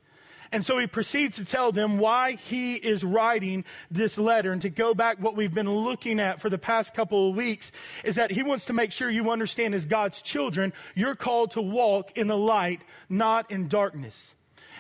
And 0.55 0.65
so 0.65 0.77
he 0.77 0.88
proceeds 0.88 1.35
to 1.35 1.43
tell 1.43 1.74
them 1.74 1.97
why 1.97 2.35
he 2.35 2.75
is 2.75 3.03
writing 3.03 3.65
this 3.91 4.17
letter. 4.17 4.53
And 4.53 4.62
to 4.62 4.69
go 4.69 4.93
back, 4.93 5.19
what 5.19 5.35
we've 5.35 5.53
been 5.53 5.69
looking 5.69 6.17
at 6.17 6.39
for 6.39 6.50
the 6.50 6.57
past 6.57 6.93
couple 6.93 7.29
of 7.29 7.35
weeks 7.35 7.74
is 8.05 8.15
that 8.15 8.31
he 8.31 8.41
wants 8.41 8.63
to 8.67 8.74
make 8.74 8.93
sure 8.93 9.09
you 9.09 9.31
understand 9.31 9.75
as 9.75 9.85
God's 9.85 10.21
children, 10.21 10.71
you're 10.95 11.13
called 11.13 11.51
to 11.51 11.62
walk 11.62 12.17
in 12.17 12.27
the 12.27 12.38
light, 12.38 12.79
not 13.09 13.51
in 13.51 13.67
darkness. 13.67 14.33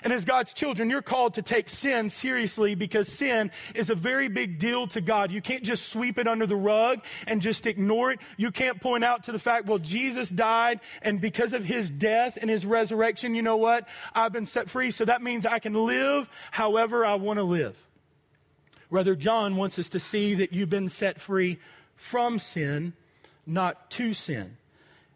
And 0.05 0.13
as 0.13 0.23
God's 0.23 0.53
children, 0.53 0.91
you're 0.91 1.01
called 1.01 1.33
to 1.33 1.41
take 1.41 1.67
sin 1.67 2.11
seriously 2.11 2.75
because 2.75 3.11
sin 3.11 3.49
is 3.73 3.89
a 3.89 3.95
very 3.95 4.27
big 4.27 4.59
deal 4.59 4.85
to 4.89 5.01
God. 5.01 5.31
You 5.31 5.41
can't 5.41 5.63
just 5.63 5.89
sweep 5.89 6.19
it 6.19 6.27
under 6.27 6.45
the 6.45 6.55
rug 6.55 6.99
and 7.25 7.41
just 7.41 7.65
ignore 7.65 8.11
it. 8.11 8.19
You 8.37 8.51
can't 8.51 8.79
point 8.79 9.03
out 9.03 9.23
to 9.23 9.31
the 9.31 9.39
fact, 9.39 9.65
well, 9.65 9.79
Jesus 9.79 10.29
died 10.29 10.79
and 11.01 11.19
because 11.19 11.53
of 11.53 11.65
his 11.65 11.89
death 11.89 12.37
and 12.39 12.51
his 12.51 12.67
resurrection, 12.67 13.33
you 13.33 13.41
know 13.41 13.57
what? 13.57 13.87
I've 14.13 14.31
been 14.31 14.45
set 14.45 14.69
free. 14.69 14.91
So 14.91 15.05
that 15.05 15.23
means 15.23 15.43
I 15.43 15.57
can 15.57 15.73
live 15.73 16.29
however 16.51 17.03
I 17.03 17.15
want 17.15 17.39
to 17.39 17.43
live. 17.43 17.75
Rather, 18.91 19.15
John 19.15 19.55
wants 19.55 19.79
us 19.79 19.89
to 19.89 19.99
see 19.99 20.35
that 20.35 20.53
you've 20.53 20.69
been 20.69 20.89
set 20.89 21.19
free 21.19 21.57
from 21.95 22.37
sin, 22.37 22.93
not 23.47 23.89
to 23.91 24.13
sin. 24.13 24.55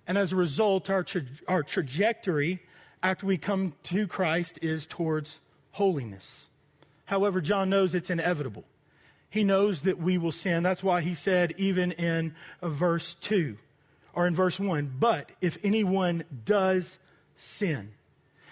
And 0.08 0.18
as 0.18 0.34
a 0.34 0.36
result, 0.36 0.90
our, 0.90 1.04
tra- 1.04 1.22
our 1.48 1.62
trajectory 1.62 2.64
after 3.02 3.26
we 3.26 3.38
come 3.38 3.74
to 3.84 4.08
Christ 4.08 4.60
is 4.62 4.86
towards 4.86 5.40
holiness. 5.72 6.48
However, 7.06 7.42
John 7.42 7.70
knows 7.70 7.94
it's 7.94 8.10
inevitable. 8.10 8.64
He 9.30 9.44
knows 9.44 9.82
that 9.84 10.00
we 10.00 10.18
will 10.18 10.32
sin. 10.32 10.64
That's 10.64 10.84
why 10.84 11.02
he 11.02 11.16
said, 11.16 11.54
even 11.58 11.92
in 11.94 12.36
verse 12.62 13.16
2 13.22 13.58
or 14.14 14.28
in 14.28 14.36
verse 14.36 14.60
1, 14.60 14.96
but 15.00 15.32
if 15.40 15.58
anyone 15.64 16.24
does 16.46 16.98
sin, 17.38 17.92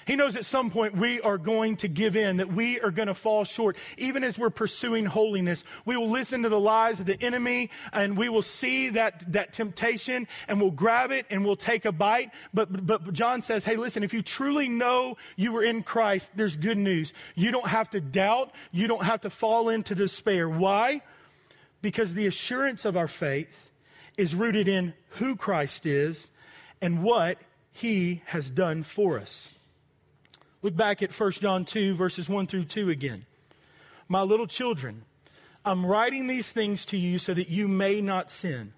he 0.07 0.15
knows 0.15 0.37
at 0.37 0.45
some 0.45 0.71
point 0.71 0.95
we 0.95 1.19
are 1.19 1.37
going 1.37 1.75
to 1.77 1.89
give 1.89 2.15
in, 2.15 2.37
that 2.37 2.53
we 2.53 2.79
are 2.79 2.91
going 2.91 3.09
to 3.09 3.13
fall 3.13 3.43
short. 3.43 3.75
Even 3.97 4.23
as 4.23 4.39
we're 4.39 4.49
pursuing 4.49 5.05
holiness, 5.05 5.65
we 5.83 5.97
will 5.97 6.09
listen 6.09 6.43
to 6.43 6.49
the 6.49 6.59
lies 6.59 7.01
of 7.01 7.05
the 7.05 7.21
enemy 7.21 7.69
and 7.91 8.17
we 8.17 8.29
will 8.29 8.41
see 8.41 8.87
that, 8.91 9.29
that 9.33 9.51
temptation 9.51 10.25
and 10.47 10.61
we'll 10.61 10.71
grab 10.71 11.11
it 11.11 11.25
and 11.29 11.43
we'll 11.43 11.57
take 11.57 11.83
a 11.83 11.91
bite. 11.91 12.31
But, 12.53 12.87
but 12.87 13.11
John 13.11 13.41
says, 13.41 13.65
hey, 13.65 13.75
listen, 13.75 14.01
if 14.01 14.13
you 14.13 14.21
truly 14.21 14.69
know 14.69 15.17
you 15.35 15.51
were 15.51 15.63
in 15.63 15.83
Christ, 15.83 16.29
there's 16.37 16.55
good 16.55 16.77
news. 16.77 17.11
You 17.35 17.51
don't 17.51 17.67
have 17.67 17.89
to 17.89 17.99
doubt. 17.99 18.53
You 18.71 18.87
don't 18.87 19.03
have 19.03 19.21
to 19.21 19.29
fall 19.29 19.67
into 19.67 19.93
despair. 19.93 20.47
Why? 20.47 21.01
Because 21.81 22.13
the 22.13 22.27
assurance 22.27 22.85
of 22.85 22.95
our 22.95 23.09
faith 23.09 23.49
is 24.17 24.33
rooted 24.33 24.69
in 24.69 24.93
who 25.09 25.35
Christ 25.35 25.85
is 25.85 26.29
and 26.81 27.03
what 27.03 27.39
he 27.73 28.21
has 28.25 28.49
done 28.49 28.83
for 28.83 29.19
us. 29.19 29.49
Look 30.63 30.75
back 30.75 31.03
at 31.03 31.17
1 31.17 31.31
John 31.33 31.65
2, 31.65 31.95
verses 31.95 32.27
1 32.27 32.47
through 32.47 32.65
2 32.65 32.89
again. 32.89 33.25
My 34.07 34.21
little 34.21 34.47
children, 34.47 35.03
I'm 35.63 35.85
writing 35.85 36.27
these 36.27 36.51
things 36.51 36.85
to 36.85 36.97
you 36.97 37.19
so 37.19 37.33
that 37.33 37.49
you 37.49 37.67
may 37.67 38.01
not 38.01 38.31
sin. 38.31 38.73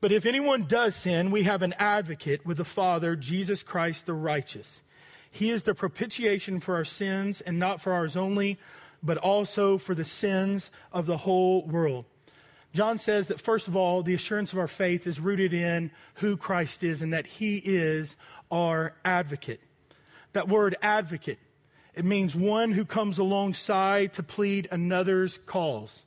But 0.00 0.12
if 0.12 0.26
anyone 0.26 0.66
does 0.66 0.94
sin, 0.94 1.30
we 1.30 1.44
have 1.44 1.62
an 1.62 1.74
advocate 1.78 2.44
with 2.44 2.58
the 2.58 2.64
Father, 2.64 3.16
Jesus 3.16 3.62
Christ 3.62 4.04
the 4.04 4.12
righteous. 4.12 4.82
He 5.30 5.50
is 5.50 5.62
the 5.62 5.74
propitiation 5.74 6.60
for 6.60 6.74
our 6.74 6.84
sins, 6.84 7.40
and 7.40 7.58
not 7.58 7.80
for 7.80 7.92
ours 7.92 8.16
only, 8.16 8.58
but 9.02 9.16
also 9.16 9.78
for 9.78 9.94
the 9.94 10.04
sins 10.04 10.70
of 10.92 11.06
the 11.06 11.16
whole 11.16 11.64
world. 11.66 12.04
John 12.74 12.98
says 12.98 13.28
that, 13.28 13.40
first 13.40 13.66
of 13.66 13.76
all, 13.76 14.02
the 14.02 14.14
assurance 14.14 14.52
of 14.52 14.58
our 14.58 14.68
faith 14.68 15.06
is 15.06 15.20
rooted 15.20 15.54
in 15.54 15.90
who 16.16 16.36
Christ 16.36 16.82
is 16.82 17.00
and 17.00 17.12
that 17.12 17.26
he 17.26 17.56
is 17.58 18.14
our 18.50 18.94
advocate. 19.04 19.60
That 20.34 20.48
word 20.48 20.76
advocate, 20.82 21.38
it 21.94 22.04
means 22.04 22.34
one 22.34 22.72
who 22.72 22.84
comes 22.84 23.18
alongside 23.18 24.12
to 24.14 24.22
plead 24.22 24.68
another's 24.70 25.38
cause. 25.46 26.04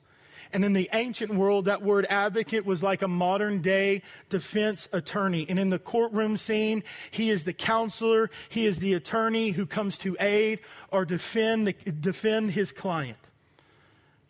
And 0.52 0.64
in 0.64 0.72
the 0.72 0.88
ancient 0.92 1.34
world, 1.34 1.66
that 1.66 1.82
word 1.82 2.06
advocate 2.08 2.64
was 2.64 2.82
like 2.82 3.02
a 3.02 3.08
modern 3.08 3.60
day 3.60 4.02
defense 4.30 4.88
attorney. 4.92 5.46
And 5.48 5.58
in 5.58 5.68
the 5.68 5.78
courtroom 5.78 6.36
scene, 6.36 6.84
he 7.10 7.30
is 7.30 7.44
the 7.44 7.52
counselor, 7.52 8.30
he 8.48 8.64
is 8.64 8.78
the 8.78 8.94
attorney 8.94 9.50
who 9.50 9.66
comes 9.66 9.98
to 9.98 10.16
aid 10.20 10.60
or 10.90 11.04
defend, 11.04 11.66
the, 11.66 11.72
defend 11.72 12.52
his 12.52 12.72
client. 12.72 13.18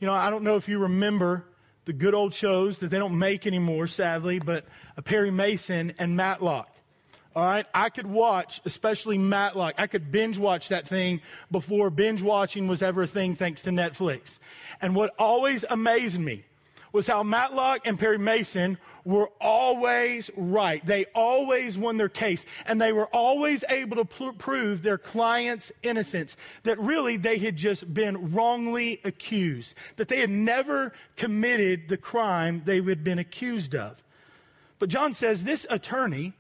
You 0.01 0.07
know, 0.07 0.13
I 0.15 0.31
don't 0.31 0.43
know 0.45 0.57
if 0.57 0.69
you 0.69 0.79
remember 0.79 1.45
the 1.85 1.93
good 1.93 2.15
old 2.15 2.35
shows 2.35 2.79
that 2.79 2.91
they 2.91 2.99
don't 2.99 3.19
make 3.19 3.47
anymore, 3.47 3.87
sadly, 3.87 4.39
but 4.39 4.67
uh, 4.97 5.03
Perry 5.03 5.31
Mason 5.31 5.95
and 5.99 6.17
Matlock. 6.17 6.69
All 7.37 7.45
right. 7.45 7.67
I 7.73 7.89
could 7.91 8.07
watch, 8.07 8.61
especially 8.65 9.19
Matlock. 9.19 9.75
I 9.79 9.87
could 9.87 10.11
binge 10.11 10.39
watch 10.39 10.69
that 10.69 10.89
thing 10.89 11.21
before 11.51 11.91
binge 11.91 12.23
watching 12.23 12.67
was 12.67 12.83
ever 12.83 13.03
a 13.03 13.07
thing 13.07 13.37
thanks 13.37 13.63
to 13.63 13.71
Netflix. 13.71 14.39
And 14.81 14.95
what 14.95 15.15
always 15.19 15.65
amazed 15.69 16.19
me 16.19 16.45
was 16.93 17.07
how 17.07 17.23
Matlock 17.23 17.87
and 17.87 17.99
Perry 17.99 18.19
Mason 18.19 18.79
were 19.05 19.31
always 19.41 20.31
right. 20.37 20.85
They 20.85 21.07
always 21.15 21.79
won 21.79 21.97
their 21.97 22.09
case 22.09 22.45
and 22.67 22.81
they 22.81 22.93
were 22.93 23.07
always 23.07 23.65
able 23.69 24.05
to 24.05 24.33
prove 24.33 24.83
their 24.83 24.99
client's 24.99 25.71
innocence. 25.83 26.37
That 26.65 26.79
really 26.79 27.17
they 27.17 27.39
had 27.39 27.57
just 27.57 27.93
been 27.93 28.33
wrongly 28.33 29.01
accused. 29.05 29.75
That 29.97 30.09
they 30.09 30.21
had 30.21 30.31
never 30.31 30.93
committed 31.17 31.89
the 31.89 31.97
crime 31.97 32.63
they 32.65 32.81
had 32.81 33.05
been 33.05 33.19
accused 33.19 33.75
of. 33.75 33.97
But 34.79 34.89
John 34.89 35.13
says 35.13 35.45
this 35.45 35.67
attorney 35.71 36.35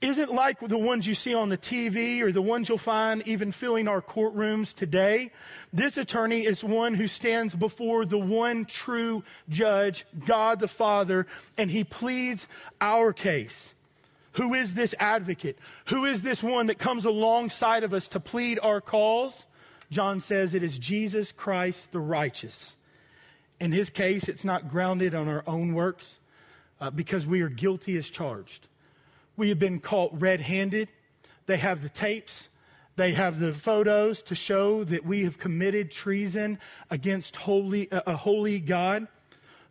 isn't 0.00 0.32
like 0.32 0.60
the 0.60 0.78
ones 0.78 1.06
you 1.06 1.14
see 1.14 1.34
on 1.34 1.48
the 1.48 1.58
TV 1.58 2.20
or 2.20 2.32
the 2.32 2.42
ones 2.42 2.68
you'll 2.68 2.78
find 2.78 3.26
even 3.26 3.52
filling 3.52 3.88
our 3.88 4.02
courtrooms 4.02 4.74
today. 4.74 5.30
This 5.72 5.96
attorney 5.96 6.46
is 6.46 6.62
one 6.62 6.94
who 6.94 7.08
stands 7.08 7.54
before 7.54 8.04
the 8.04 8.18
one 8.18 8.64
true 8.64 9.24
judge, 9.48 10.06
God 10.26 10.60
the 10.60 10.68
Father, 10.68 11.26
and 11.56 11.70
he 11.70 11.84
pleads 11.84 12.46
our 12.80 13.12
case. 13.12 13.70
Who 14.32 14.54
is 14.54 14.74
this 14.74 14.94
advocate? 14.98 15.58
Who 15.86 16.04
is 16.04 16.22
this 16.22 16.42
one 16.42 16.66
that 16.66 16.78
comes 16.78 17.04
alongside 17.04 17.84
of 17.84 17.94
us 17.94 18.08
to 18.08 18.20
plead 18.20 18.58
our 18.62 18.80
cause? 18.80 19.46
John 19.90 20.20
says 20.20 20.54
it 20.54 20.62
is 20.62 20.76
Jesus 20.76 21.30
Christ 21.30 21.80
the 21.92 22.00
righteous. 22.00 22.74
In 23.60 23.70
his 23.70 23.90
case, 23.90 24.28
it's 24.28 24.44
not 24.44 24.68
grounded 24.68 25.14
on 25.14 25.28
our 25.28 25.44
own 25.46 25.72
works 25.72 26.18
uh, 26.80 26.90
because 26.90 27.26
we 27.26 27.42
are 27.42 27.48
guilty 27.48 27.96
as 27.96 28.10
charged. 28.10 28.66
We 29.36 29.48
have 29.48 29.58
been 29.58 29.80
caught 29.80 30.18
red 30.20 30.40
handed. 30.40 30.88
They 31.46 31.56
have 31.56 31.82
the 31.82 31.88
tapes. 31.88 32.48
They 32.96 33.12
have 33.12 33.40
the 33.40 33.52
photos 33.52 34.22
to 34.24 34.34
show 34.34 34.84
that 34.84 35.04
we 35.04 35.24
have 35.24 35.38
committed 35.38 35.90
treason 35.90 36.58
against 36.90 37.34
holy, 37.34 37.88
a 37.90 38.16
holy 38.16 38.60
God. 38.60 39.08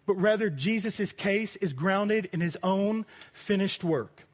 But 0.05 0.15
rather, 0.15 0.50
Jesus' 0.50 1.13
case 1.13 1.55
is 1.55 1.72
grounded 1.72 2.29
in 2.34 2.41
his 2.41 2.58
own 2.62 3.05
finished 3.32 3.84
work. 3.84 4.25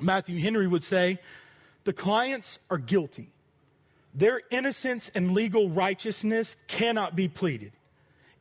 Matthew 0.00 0.40
Henry 0.40 0.68
would 0.68 0.84
say, 0.84 1.18
the 1.84 1.92
clients 1.92 2.58
are 2.70 2.78
guilty. 2.78 3.32
Their 4.14 4.40
innocence 4.50 5.10
and 5.14 5.32
legal 5.32 5.68
righteousness 5.68 6.54
cannot 6.68 7.16
be 7.16 7.28
pleaded. 7.28 7.72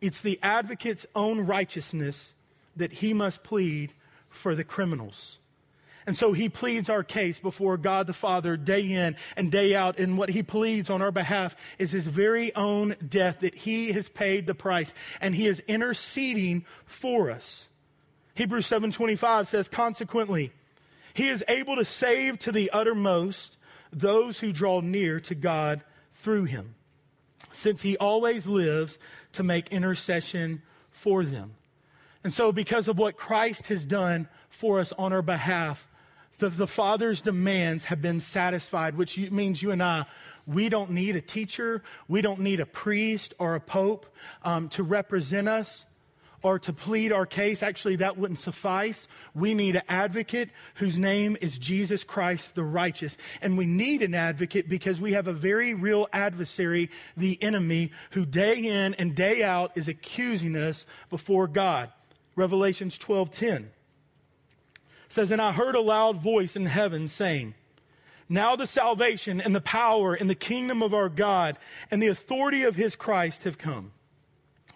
It's 0.01 0.21
the 0.21 0.39
advocate's 0.43 1.05
own 1.15 1.41
righteousness 1.41 2.31
that 2.75 2.91
he 2.91 3.13
must 3.13 3.43
plead 3.43 3.93
for 4.29 4.53
the 4.53 4.63
criminals. 4.63 5.39
And 6.07 6.15
so 6.15 6.33
he 6.33 6.49
pleads 6.49 6.87
our 6.89 7.03
case 7.03 7.39
before 7.39 7.77
God 7.77 8.05
the 8.05 8.13
Father 8.13 8.57
day 8.57 8.91
in 8.91 9.15
and 9.35 9.51
day 9.51 9.73
out. 9.75 9.97
And 9.97 10.17
what 10.17 10.29
he 10.29 10.43
pleads 10.43 10.89
on 10.89 11.01
our 11.01 11.11
behalf 11.11 11.55
is 11.79 11.91
his 11.91 12.05
very 12.05 12.53
own 12.55 12.95
death 13.07 13.39
that 13.41 13.55
he 13.55 13.91
has 13.93 14.07
paid 14.07 14.45
the 14.45 14.53
price 14.53 14.93
and 15.19 15.33
he 15.33 15.47
is 15.47 15.61
interceding 15.67 16.65
for 16.85 17.31
us. 17.31 17.67
Hebrews 18.35 18.67
7:25 18.67 19.47
says 19.47 19.67
consequently 19.67 20.51
he 21.13 21.29
is 21.29 21.43
able 21.47 21.77
to 21.77 21.85
save 21.85 22.37
to 22.39 22.51
the 22.51 22.69
uttermost 22.71 23.57
those 23.91 24.39
who 24.39 24.51
draw 24.51 24.81
near 24.81 25.19
to 25.21 25.33
God 25.33 25.81
through 26.21 26.43
him 26.43 26.75
since 27.53 27.81
he 27.81 27.97
always 27.97 28.45
lives 28.45 28.99
to 29.33 29.43
make 29.43 29.69
intercession 29.69 30.61
for 30.91 31.23
them. 31.23 31.55
And 32.23 32.33
so 32.33 32.51
because 32.51 32.87
of 32.87 32.97
what 32.97 33.17
Christ 33.17 33.67
has 33.67 33.85
done 33.85 34.27
for 34.49 34.79
us 34.79 34.91
on 34.97 35.13
our 35.13 35.21
behalf, 35.21 35.87
the, 36.39 36.49
the 36.49 36.67
Father's 36.67 37.21
demands 37.21 37.85
have 37.85 38.01
been 38.01 38.19
satisfied, 38.19 38.97
which 38.97 39.17
means 39.17 39.61
you 39.61 39.71
and 39.71 39.81
I, 39.81 40.05
we 40.45 40.69
don't 40.69 40.91
need 40.91 41.15
a 41.15 41.21
teacher, 41.21 41.83
we 42.07 42.21
don't 42.21 42.41
need 42.41 42.59
a 42.59 42.65
priest 42.65 43.33
or 43.39 43.55
a 43.55 43.59
pope 43.59 44.05
um, 44.43 44.69
to 44.69 44.83
represent 44.83 45.47
us 45.47 45.85
or 46.43 46.59
to 46.59 46.71
plead 46.71 47.11
our 47.11 47.25
case. 47.25 47.63
Actually, 47.63 47.95
that 47.95 48.17
wouldn't 48.17 48.37
suffice. 48.37 49.07
We 49.33 49.55
need 49.55 49.77
an 49.77 49.81
advocate 49.89 50.51
whose 50.75 50.95
name 50.95 51.35
is 51.41 51.57
Jesus 51.57 52.03
Christ 52.03 52.53
the 52.53 52.63
righteous. 52.63 53.17
And 53.41 53.57
we 53.57 53.65
need 53.65 54.03
an 54.03 54.13
advocate 54.13 54.69
because 54.69 55.01
we 55.01 55.13
have 55.13 55.27
a 55.27 55.33
very 55.33 55.73
real 55.73 56.07
adversary, 56.13 56.91
the 57.17 57.41
enemy, 57.41 57.91
who 58.11 58.25
day 58.25 58.57
in 58.57 58.93
and 58.93 59.15
day 59.15 59.41
out 59.41 59.75
is 59.75 59.87
accusing 59.87 60.55
us 60.55 60.85
before 61.09 61.47
God. 61.47 61.89
Revelations 62.35 62.97
12:10 62.99 63.69
says, 65.09 65.31
And 65.31 65.41
I 65.41 65.51
heard 65.51 65.75
a 65.75 65.81
loud 65.81 66.21
voice 66.21 66.55
in 66.55 66.65
heaven 66.65 67.07
saying, 67.07 67.53
Now 68.29 68.55
the 68.55 68.67
salvation 68.67 69.39
and 69.41 69.55
the 69.55 69.61
power 69.61 70.13
and 70.13 70.29
the 70.29 70.35
kingdom 70.35 70.81
of 70.81 70.93
our 70.93 71.09
God 71.09 71.57
and 71.91 72.01
the 72.01 72.07
authority 72.07 72.63
of 72.63 72.75
his 72.75 72.95
Christ 72.95 73.43
have 73.43 73.57
come. 73.57 73.91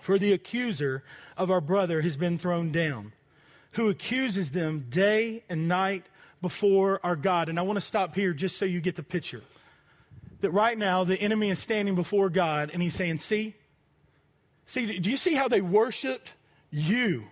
For 0.02 0.18
the 0.18 0.34
accuser 0.34 1.04
of 1.38 1.52
our 1.52 1.62
brother 1.62 2.02
has 2.02 2.16
been 2.18 2.38
thrown 2.38 2.72
down, 2.72 3.12
who 3.72 3.90
accuses 3.90 4.52
them 4.52 4.86
day 4.90 5.44
and 5.50 5.68
night 5.68 6.06
before 6.42 7.00
our 7.04 7.16
God. 7.16 7.50
And 7.50 7.60
I 7.60 7.64
want 7.64 7.78
to 7.80 7.86
stop 7.86 8.16
here 8.16 8.34
just 8.34 8.58
so 8.58 8.66
you 8.66 8.82
get 8.82 8.96
the 8.96 9.04
picture. 9.04 9.44
that 10.42 10.52
right 10.52 10.78
now 10.78 11.04
the 11.04 11.20
enemy 11.20 11.50
is 11.50 11.60
standing 11.60 11.96
before 11.96 12.30
God 12.30 12.72
and 12.72 12.82
he's 12.82 12.96
saying, 12.96 13.20
See, 13.20 13.56
see, 14.66 15.00
do 15.00 15.10
you 15.10 15.18
see 15.18 15.34
how 15.36 15.48
they 15.50 15.62
worshiped 15.62 16.34
you? 16.72 17.26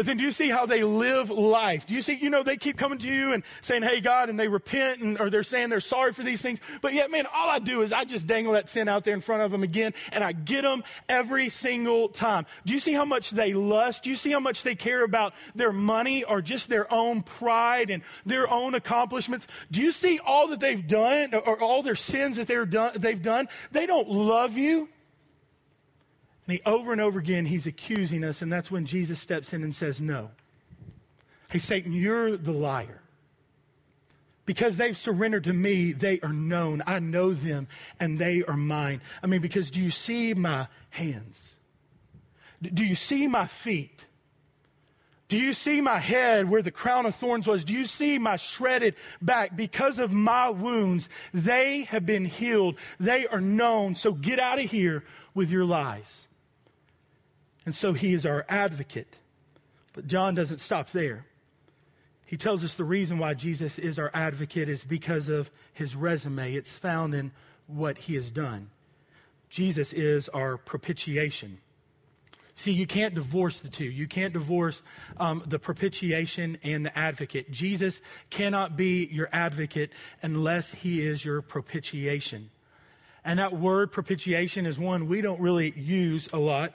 But 0.00 0.06
then 0.06 0.16
do 0.16 0.24
you 0.24 0.32
see 0.32 0.48
how 0.48 0.64
they 0.64 0.82
live 0.82 1.28
life? 1.28 1.86
Do 1.86 1.92
you 1.92 2.00
see, 2.00 2.14
you 2.14 2.30
know, 2.30 2.42
they 2.42 2.56
keep 2.56 2.78
coming 2.78 2.96
to 3.00 3.06
you 3.06 3.34
and 3.34 3.42
saying, 3.60 3.82
hey, 3.82 4.00
God, 4.00 4.30
and 4.30 4.40
they 4.40 4.48
repent 4.48 5.02
and, 5.02 5.20
or 5.20 5.28
they're 5.28 5.42
saying 5.42 5.68
they're 5.68 5.80
sorry 5.80 6.14
for 6.14 6.22
these 6.22 6.40
things. 6.40 6.58
But 6.80 6.94
yet, 6.94 7.10
man, 7.10 7.26
all 7.26 7.50
I 7.50 7.58
do 7.58 7.82
is 7.82 7.92
I 7.92 8.06
just 8.06 8.26
dangle 8.26 8.54
that 8.54 8.70
sin 8.70 8.88
out 8.88 9.04
there 9.04 9.12
in 9.12 9.20
front 9.20 9.42
of 9.42 9.50
them 9.50 9.62
again 9.62 9.92
and 10.10 10.24
I 10.24 10.32
get 10.32 10.62
them 10.62 10.84
every 11.06 11.50
single 11.50 12.08
time. 12.08 12.46
Do 12.64 12.72
you 12.72 12.80
see 12.80 12.94
how 12.94 13.04
much 13.04 13.28
they 13.28 13.52
lust? 13.52 14.04
Do 14.04 14.08
you 14.08 14.16
see 14.16 14.30
how 14.30 14.40
much 14.40 14.62
they 14.62 14.74
care 14.74 15.04
about 15.04 15.34
their 15.54 15.70
money 15.70 16.24
or 16.24 16.40
just 16.40 16.70
their 16.70 16.90
own 16.90 17.22
pride 17.22 17.90
and 17.90 18.02
their 18.24 18.50
own 18.50 18.74
accomplishments? 18.74 19.48
Do 19.70 19.82
you 19.82 19.92
see 19.92 20.18
all 20.18 20.48
that 20.48 20.60
they've 20.60 20.88
done 20.88 21.34
or 21.34 21.60
all 21.60 21.82
their 21.82 21.94
sins 21.94 22.36
that 22.36 22.46
they're 22.46 22.64
done, 22.64 22.94
they've 22.98 23.22
done? 23.22 23.48
They 23.70 23.84
don't 23.84 24.08
love 24.08 24.56
you. 24.56 24.88
And 26.50 26.56
he, 26.56 26.62
over 26.66 26.90
and 26.90 27.00
over 27.00 27.20
again, 27.20 27.46
he's 27.46 27.68
accusing 27.68 28.24
us, 28.24 28.42
and 28.42 28.52
that's 28.52 28.72
when 28.72 28.84
Jesus 28.84 29.20
steps 29.20 29.52
in 29.52 29.62
and 29.62 29.72
says, 29.72 30.00
No. 30.00 30.32
Hey, 31.48 31.60
Satan, 31.60 31.92
you're 31.92 32.36
the 32.36 32.50
liar. 32.50 33.00
Because 34.46 34.76
they've 34.76 34.98
surrendered 34.98 35.44
to 35.44 35.52
me, 35.52 35.92
they 35.92 36.18
are 36.22 36.32
known. 36.32 36.82
I 36.88 36.98
know 36.98 37.34
them, 37.34 37.68
and 38.00 38.18
they 38.18 38.42
are 38.42 38.56
mine. 38.56 39.00
I 39.22 39.28
mean, 39.28 39.42
because 39.42 39.70
do 39.70 39.80
you 39.80 39.92
see 39.92 40.34
my 40.34 40.66
hands? 40.88 41.40
Do 42.60 42.84
you 42.84 42.96
see 42.96 43.28
my 43.28 43.46
feet? 43.46 44.04
Do 45.28 45.36
you 45.36 45.52
see 45.52 45.80
my 45.80 46.00
head 46.00 46.50
where 46.50 46.62
the 46.62 46.72
crown 46.72 47.06
of 47.06 47.14
thorns 47.14 47.46
was? 47.46 47.62
Do 47.62 47.74
you 47.74 47.84
see 47.84 48.18
my 48.18 48.34
shredded 48.34 48.96
back? 49.22 49.54
Because 49.54 50.00
of 50.00 50.10
my 50.10 50.48
wounds, 50.48 51.08
they 51.32 51.82
have 51.84 52.04
been 52.04 52.24
healed. 52.24 52.74
They 52.98 53.28
are 53.28 53.40
known. 53.40 53.94
So 53.94 54.10
get 54.12 54.40
out 54.40 54.58
of 54.58 54.68
here 54.68 55.04
with 55.32 55.48
your 55.48 55.64
lies. 55.64 56.26
And 57.70 57.74
so 57.76 57.92
he 57.92 58.14
is 58.14 58.26
our 58.26 58.44
advocate. 58.48 59.14
But 59.92 60.08
John 60.08 60.34
doesn't 60.34 60.58
stop 60.58 60.90
there. 60.90 61.24
He 62.26 62.36
tells 62.36 62.64
us 62.64 62.74
the 62.74 62.82
reason 62.82 63.20
why 63.20 63.34
Jesus 63.34 63.78
is 63.78 63.96
our 63.96 64.10
advocate 64.12 64.68
is 64.68 64.82
because 64.82 65.28
of 65.28 65.48
his 65.72 65.94
resume. 65.94 66.52
It's 66.52 66.72
found 66.72 67.14
in 67.14 67.30
what 67.68 67.96
he 67.96 68.16
has 68.16 68.28
done. 68.28 68.70
Jesus 69.50 69.92
is 69.92 70.28
our 70.30 70.56
propitiation. 70.56 71.58
See, 72.56 72.72
you 72.72 72.88
can't 72.88 73.14
divorce 73.14 73.60
the 73.60 73.68
two. 73.68 73.84
You 73.84 74.08
can't 74.08 74.32
divorce 74.32 74.82
um, 75.18 75.44
the 75.46 75.60
propitiation 75.60 76.58
and 76.64 76.86
the 76.86 76.98
advocate. 76.98 77.52
Jesus 77.52 78.00
cannot 78.30 78.76
be 78.76 79.06
your 79.12 79.28
advocate 79.32 79.92
unless 80.22 80.72
he 80.72 81.06
is 81.06 81.24
your 81.24 81.40
propitiation. 81.40 82.50
And 83.24 83.38
that 83.38 83.56
word 83.56 83.92
propitiation 83.92 84.66
is 84.66 84.76
one 84.76 85.06
we 85.06 85.20
don't 85.20 85.40
really 85.40 85.70
use 85.76 86.28
a 86.32 86.36
lot. 86.36 86.74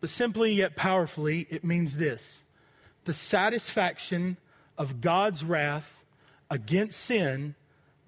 But 0.00 0.10
simply 0.10 0.52
yet 0.52 0.76
powerfully, 0.76 1.46
it 1.50 1.64
means 1.64 1.96
this 1.96 2.40
the 3.04 3.14
satisfaction 3.14 4.36
of 4.76 5.00
God's 5.00 5.44
wrath 5.44 6.04
against 6.50 7.00
sin 7.00 7.54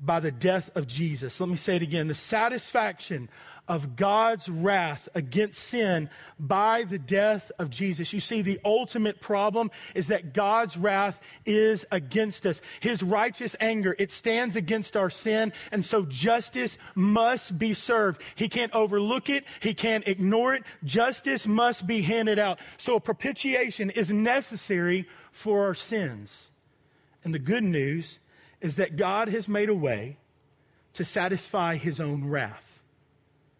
by 0.00 0.20
the 0.20 0.30
death 0.30 0.70
of 0.76 0.86
Jesus. 0.86 1.40
Let 1.40 1.48
me 1.48 1.56
say 1.56 1.76
it 1.76 1.82
again 1.82 2.08
the 2.08 2.14
satisfaction 2.14 3.28
of 3.68 3.96
God's 3.96 4.48
wrath 4.48 5.08
against 5.14 5.58
sin 5.58 6.08
by 6.40 6.84
the 6.84 6.98
death 6.98 7.52
of 7.58 7.68
Jesus. 7.68 8.12
You 8.12 8.20
see, 8.20 8.40
the 8.40 8.58
ultimate 8.64 9.20
problem 9.20 9.70
is 9.94 10.08
that 10.08 10.32
God's 10.32 10.76
wrath 10.76 11.20
is 11.44 11.84
against 11.92 12.46
us. 12.46 12.60
His 12.80 13.02
righteous 13.02 13.54
anger, 13.60 13.94
it 13.98 14.10
stands 14.10 14.56
against 14.56 14.96
our 14.96 15.10
sin, 15.10 15.52
and 15.70 15.84
so 15.84 16.04
justice 16.06 16.78
must 16.94 17.58
be 17.58 17.74
served. 17.74 18.22
He 18.34 18.48
can't 18.48 18.74
overlook 18.74 19.28
it. 19.28 19.44
He 19.60 19.74
can't 19.74 20.08
ignore 20.08 20.54
it. 20.54 20.64
Justice 20.84 21.46
must 21.46 21.86
be 21.86 22.00
handed 22.00 22.38
out. 22.38 22.58
So 22.78 22.96
a 22.96 23.00
propitiation 23.00 23.90
is 23.90 24.10
necessary 24.10 25.06
for 25.30 25.66
our 25.66 25.74
sins. 25.74 26.48
And 27.22 27.34
the 27.34 27.38
good 27.38 27.64
news 27.64 28.18
is 28.60 28.76
that 28.76 28.96
God 28.96 29.28
has 29.28 29.46
made 29.46 29.68
a 29.68 29.74
way 29.74 30.16
to 30.94 31.04
satisfy 31.04 31.76
his 31.76 32.00
own 32.00 32.24
wrath 32.24 32.67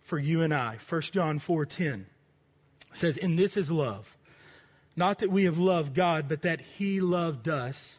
for 0.09 0.19
you 0.19 0.41
and 0.41 0.55
I. 0.55 0.79
1 0.79 1.13
John 1.13 1.39
4:10 1.39 2.07
says, 2.95 3.19
"And 3.19 3.39
this 3.39 3.57
is 3.57 3.71
love, 3.71 4.17
not 4.97 5.19
that 5.19 5.31
we 5.31 5.45
have 5.45 5.59
loved 5.59 5.95
God, 5.95 6.29
but 6.29 6.43
that 6.43 6.61
he 6.61 7.01
loved 7.01 7.49
us 7.49 7.99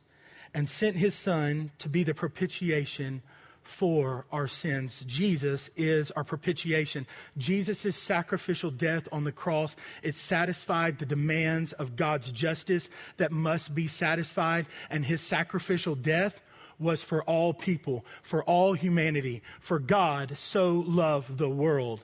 and 0.53 0.67
sent 0.67 0.97
his 0.97 1.13
son 1.13 1.71
to 1.77 1.87
be 1.87 2.03
the 2.03 2.15
propitiation 2.15 3.21
for 3.61 4.25
our 4.31 4.47
sins. 4.47 5.03
Jesus 5.05 5.69
is 5.75 6.09
our 6.11 6.23
propitiation. 6.23 7.05
Jesus' 7.37 7.95
sacrificial 7.95 8.71
death 8.71 9.07
on 9.11 9.23
the 9.23 9.31
cross, 9.31 9.75
it 10.01 10.15
satisfied 10.15 10.97
the 10.97 11.05
demands 11.05 11.73
of 11.73 11.95
God's 11.95 12.31
justice 12.31 12.89
that 13.17 13.31
must 13.31 13.75
be 13.75 13.87
satisfied, 13.87 14.65
and 14.89 15.05
his 15.05 15.21
sacrificial 15.21 15.93
death 15.93 16.41
was 16.79 17.01
for 17.01 17.23
all 17.23 17.53
people, 17.53 18.05
for 18.23 18.43
all 18.43 18.73
humanity, 18.73 19.41
for 19.59 19.79
God 19.79 20.37
so 20.37 20.83
loved 20.87 21.37
the 21.37 21.49
world. 21.49 22.01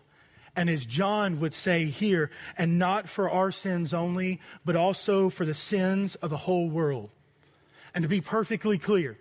And 0.56 0.70
as 0.70 0.86
John 0.86 1.40
would 1.40 1.54
say 1.54 1.86
here, 1.86 2.32
and 2.58 2.80
not 2.80 3.10
for 3.10 3.30
our 3.30 3.52
sins 3.52 3.94
only, 3.94 4.40
but 4.64 4.76
also 4.76 5.30
for 5.30 5.46
the 5.46 5.54
sins 5.54 6.16
of 6.16 6.30
the 6.30 6.38
whole 6.38 6.70
world. 6.70 7.10
And 7.94 8.04
to 8.04 8.10
be 8.10 8.22
perfectly 8.22 8.78
clear, 8.78 9.18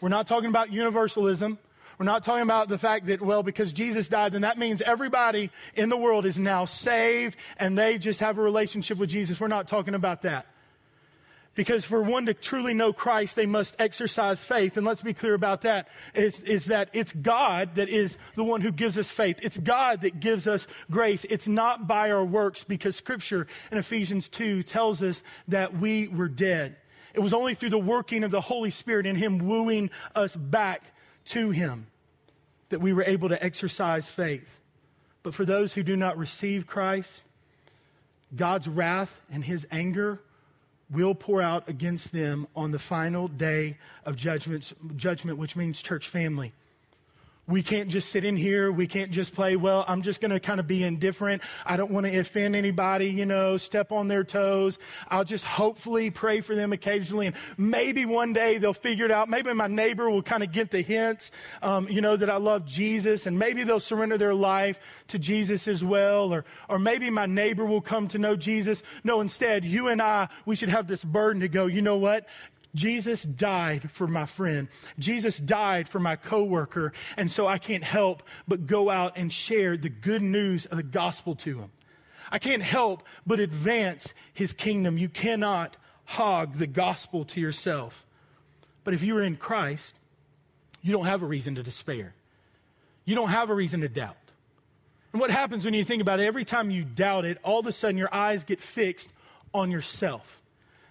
we're 0.00 0.08
not 0.08 0.26
talking 0.26 0.48
about 0.48 0.72
universalism. 0.72 1.58
We're 1.98 2.06
not 2.06 2.24
talking 2.24 2.42
about 2.42 2.68
the 2.68 2.78
fact 2.78 3.06
that, 3.06 3.22
well, 3.22 3.42
because 3.42 3.72
Jesus 3.72 4.08
died, 4.08 4.32
then 4.32 4.42
that 4.42 4.58
means 4.58 4.82
everybody 4.82 5.50
in 5.74 5.88
the 5.88 5.96
world 5.96 6.26
is 6.26 6.38
now 6.38 6.64
saved 6.64 7.36
and 7.56 7.78
they 7.78 7.98
just 7.98 8.20
have 8.20 8.36
a 8.36 8.42
relationship 8.42 8.98
with 8.98 9.10
Jesus. 9.10 9.38
We're 9.38 9.48
not 9.48 9.68
talking 9.68 9.94
about 9.94 10.22
that. 10.22 10.46
Because 11.54 11.84
for 11.84 12.02
one 12.02 12.26
to 12.26 12.34
truly 12.34 12.74
know 12.74 12.92
Christ, 12.92 13.36
they 13.36 13.46
must 13.46 13.76
exercise 13.78 14.40
faith. 14.40 14.76
And 14.76 14.84
let's 14.84 15.02
be 15.02 15.14
clear 15.14 15.34
about 15.34 15.62
that, 15.62 15.88
is, 16.14 16.40
is 16.40 16.66
that 16.66 16.90
it's 16.92 17.12
God 17.12 17.76
that 17.76 17.88
is 17.88 18.16
the 18.34 18.42
one 18.42 18.60
who 18.60 18.72
gives 18.72 18.98
us 18.98 19.08
faith. 19.08 19.38
It's 19.40 19.56
God 19.56 20.00
that 20.00 20.18
gives 20.18 20.48
us 20.48 20.66
grace. 20.90 21.24
It's 21.30 21.46
not 21.46 21.86
by 21.86 22.10
our 22.10 22.24
works 22.24 22.64
because 22.64 22.96
scripture 22.96 23.46
in 23.70 23.78
Ephesians 23.78 24.28
2 24.28 24.64
tells 24.64 25.00
us 25.00 25.22
that 25.48 25.78
we 25.78 26.08
were 26.08 26.28
dead. 26.28 26.76
It 27.14 27.20
was 27.20 27.32
only 27.32 27.54
through 27.54 27.70
the 27.70 27.78
working 27.78 28.24
of 28.24 28.32
the 28.32 28.40
Holy 28.40 28.70
Spirit 28.70 29.06
and 29.06 29.16
Him 29.16 29.38
wooing 29.38 29.90
us 30.16 30.34
back 30.34 30.82
to 31.26 31.50
Him 31.50 31.86
that 32.70 32.80
we 32.80 32.92
were 32.92 33.04
able 33.04 33.28
to 33.28 33.42
exercise 33.42 34.08
faith. 34.08 34.48
But 35.22 35.34
for 35.34 35.44
those 35.44 35.72
who 35.72 35.84
do 35.84 35.96
not 35.96 36.18
receive 36.18 36.66
Christ, 36.66 37.22
God's 38.34 38.66
wrath 38.66 39.20
and 39.30 39.44
His 39.44 39.64
anger 39.70 40.20
will 40.90 41.14
pour 41.14 41.40
out 41.40 41.68
against 41.68 42.12
them 42.12 42.46
on 42.54 42.70
the 42.70 42.78
final 42.78 43.28
day 43.28 43.76
of 44.04 44.16
judgment, 44.16 44.72
judgment 44.96 45.38
which 45.38 45.56
means 45.56 45.80
church 45.80 46.08
family. 46.08 46.52
We 47.46 47.62
can't 47.62 47.90
just 47.90 48.08
sit 48.08 48.24
in 48.24 48.36
here. 48.38 48.72
We 48.72 48.86
can't 48.86 49.10
just 49.10 49.34
play, 49.34 49.56
well, 49.56 49.84
I'm 49.86 50.00
just 50.00 50.22
going 50.22 50.30
to 50.30 50.40
kind 50.40 50.60
of 50.60 50.66
be 50.66 50.82
indifferent. 50.82 51.42
I 51.66 51.76
don't 51.76 51.90
want 51.90 52.06
to 52.06 52.18
offend 52.18 52.56
anybody, 52.56 53.08
you 53.08 53.26
know, 53.26 53.58
step 53.58 53.92
on 53.92 54.08
their 54.08 54.24
toes. 54.24 54.78
I'll 55.08 55.24
just 55.24 55.44
hopefully 55.44 56.10
pray 56.10 56.40
for 56.40 56.54
them 56.54 56.72
occasionally. 56.72 57.26
And 57.26 57.36
maybe 57.58 58.06
one 58.06 58.32
day 58.32 58.56
they'll 58.56 58.72
figure 58.72 59.04
it 59.04 59.10
out. 59.10 59.28
Maybe 59.28 59.52
my 59.52 59.66
neighbor 59.66 60.08
will 60.08 60.22
kind 60.22 60.42
of 60.42 60.52
get 60.52 60.70
the 60.70 60.80
hints, 60.80 61.30
um, 61.62 61.86
you 61.88 62.00
know, 62.00 62.16
that 62.16 62.30
I 62.30 62.36
love 62.36 62.64
Jesus. 62.64 63.26
And 63.26 63.38
maybe 63.38 63.62
they'll 63.62 63.78
surrender 63.78 64.16
their 64.16 64.34
life 64.34 64.78
to 65.08 65.18
Jesus 65.18 65.68
as 65.68 65.84
well. 65.84 66.32
Or, 66.32 66.46
or 66.70 66.78
maybe 66.78 67.10
my 67.10 67.26
neighbor 67.26 67.66
will 67.66 67.82
come 67.82 68.08
to 68.08 68.18
know 68.18 68.36
Jesus. 68.36 68.82
No, 69.04 69.20
instead, 69.20 69.66
you 69.66 69.88
and 69.88 70.00
I, 70.00 70.28
we 70.46 70.56
should 70.56 70.70
have 70.70 70.86
this 70.86 71.04
burden 71.04 71.42
to 71.42 71.48
go, 71.48 71.66
you 71.66 71.82
know 71.82 71.98
what? 71.98 72.26
Jesus 72.74 73.22
died 73.22 73.90
for 73.92 74.06
my 74.06 74.26
friend. 74.26 74.68
Jesus 74.98 75.38
died 75.38 75.88
for 75.88 76.00
my 76.00 76.16
coworker. 76.16 76.92
And 77.16 77.30
so 77.30 77.46
I 77.46 77.58
can't 77.58 77.84
help 77.84 78.22
but 78.48 78.66
go 78.66 78.90
out 78.90 79.16
and 79.16 79.32
share 79.32 79.76
the 79.76 79.88
good 79.88 80.22
news 80.22 80.66
of 80.66 80.76
the 80.76 80.82
gospel 80.82 81.36
to 81.36 81.60
him. 81.60 81.70
I 82.30 82.38
can't 82.38 82.62
help 82.62 83.04
but 83.26 83.38
advance 83.38 84.12
his 84.32 84.52
kingdom. 84.52 84.98
You 84.98 85.08
cannot 85.08 85.76
hog 86.04 86.58
the 86.58 86.66
gospel 86.66 87.24
to 87.26 87.40
yourself. 87.40 88.04
But 88.82 88.94
if 88.94 89.02
you 89.02 89.16
are 89.16 89.22
in 89.22 89.36
Christ, 89.36 89.94
you 90.82 90.92
don't 90.92 91.06
have 91.06 91.22
a 91.22 91.26
reason 91.26 91.54
to 91.54 91.62
despair. 91.62 92.12
You 93.04 93.14
don't 93.14 93.30
have 93.30 93.50
a 93.50 93.54
reason 93.54 93.82
to 93.82 93.88
doubt. 93.88 94.16
And 95.12 95.20
what 95.20 95.30
happens 95.30 95.64
when 95.64 95.74
you 95.74 95.84
think 95.84 96.02
about 96.02 96.18
it? 96.18 96.26
Every 96.26 96.44
time 96.44 96.70
you 96.70 96.82
doubt 96.82 97.24
it, 97.24 97.38
all 97.44 97.60
of 97.60 97.66
a 97.66 97.72
sudden 97.72 97.96
your 97.96 98.12
eyes 98.12 98.42
get 98.42 98.60
fixed 98.60 99.08
on 99.52 99.70
yourself 99.70 100.40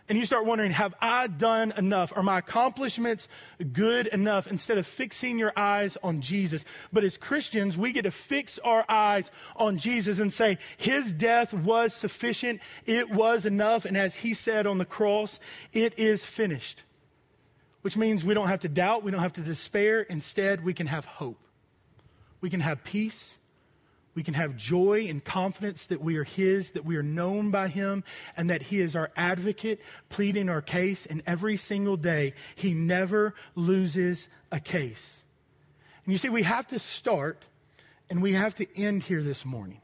and 0.09 0.17
you 0.17 0.25
start 0.25 0.45
wondering, 0.45 0.71
have 0.71 0.93
I 0.99 1.27
done 1.27 1.73
enough? 1.77 2.11
Are 2.15 2.23
my 2.23 2.39
accomplishments 2.39 3.27
good 3.71 4.07
enough? 4.07 4.47
Instead 4.47 4.77
of 4.77 4.85
fixing 4.85 5.39
your 5.39 5.53
eyes 5.55 5.97
on 6.03 6.19
Jesus. 6.19 6.65
But 6.91 7.05
as 7.05 7.15
Christians, 7.15 7.77
we 7.77 7.93
get 7.93 8.01
to 8.01 8.11
fix 8.11 8.59
our 8.59 8.83
eyes 8.89 9.31
on 9.55 9.77
Jesus 9.77 10.19
and 10.19 10.31
say, 10.31 10.57
His 10.77 11.13
death 11.13 11.53
was 11.53 11.93
sufficient. 11.93 12.59
It 12.85 13.09
was 13.09 13.45
enough. 13.45 13.85
And 13.85 13.95
as 13.95 14.13
He 14.13 14.33
said 14.33 14.67
on 14.67 14.77
the 14.77 14.85
cross, 14.85 15.39
it 15.71 15.97
is 15.97 16.23
finished. 16.23 16.81
Which 17.81 17.95
means 17.95 18.25
we 18.25 18.33
don't 18.33 18.49
have 18.49 18.61
to 18.61 18.69
doubt. 18.69 19.03
We 19.03 19.11
don't 19.11 19.21
have 19.21 19.33
to 19.33 19.41
despair. 19.41 20.01
Instead, 20.01 20.65
we 20.65 20.73
can 20.73 20.87
have 20.87 21.05
hope. 21.05 21.39
we 22.41 22.49
can 22.49 22.59
have 22.59 22.83
peace, 22.83 23.37
we 24.15 24.23
can 24.23 24.34
have 24.36 24.56
joy 24.56 25.08
and 25.10 25.23
confidence 25.23 25.88
that 25.88 26.02
we 26.02 26.17
are 26.17 26.23
His, 26.23 26.71
that 26.71 26.86
we 26.86 26.97
are 26.97 27.04
known 27.04 27.49
by 27.49 27.67
Him, 27.67 28.04
and 28.38 28.49
that 28.49 28.62
He 28.62 28.80
is 28.80 28.95
our 28.95 29.12
advocate, 29.15 29.82
pleading 30.10 30.49
our 30.49 30.62
case. 30.62 31.06
And 31.06 31.23
every 31.26 31.58
single 31.58 31.97
day, 31.97 32.34
He 32.56 32.73
never 32.73 33.34
loses 33.56 34.28
a 34.52 34.60
case. 34.60 35.19
And 36.06 36.12
you 36.12 36.17
see, 36.17 36.30
we 36.30 36.43
have 36.43 36.67
to 36.67 36.80
start 36.80 37.43
and 38.10 38.21
we 38.21 38.34
have 38.34 38.56
to 38.56 38.78
end 38.78 39.04
here 39.04 39.23
this 39.23 39.45
morning. 39.45 39.80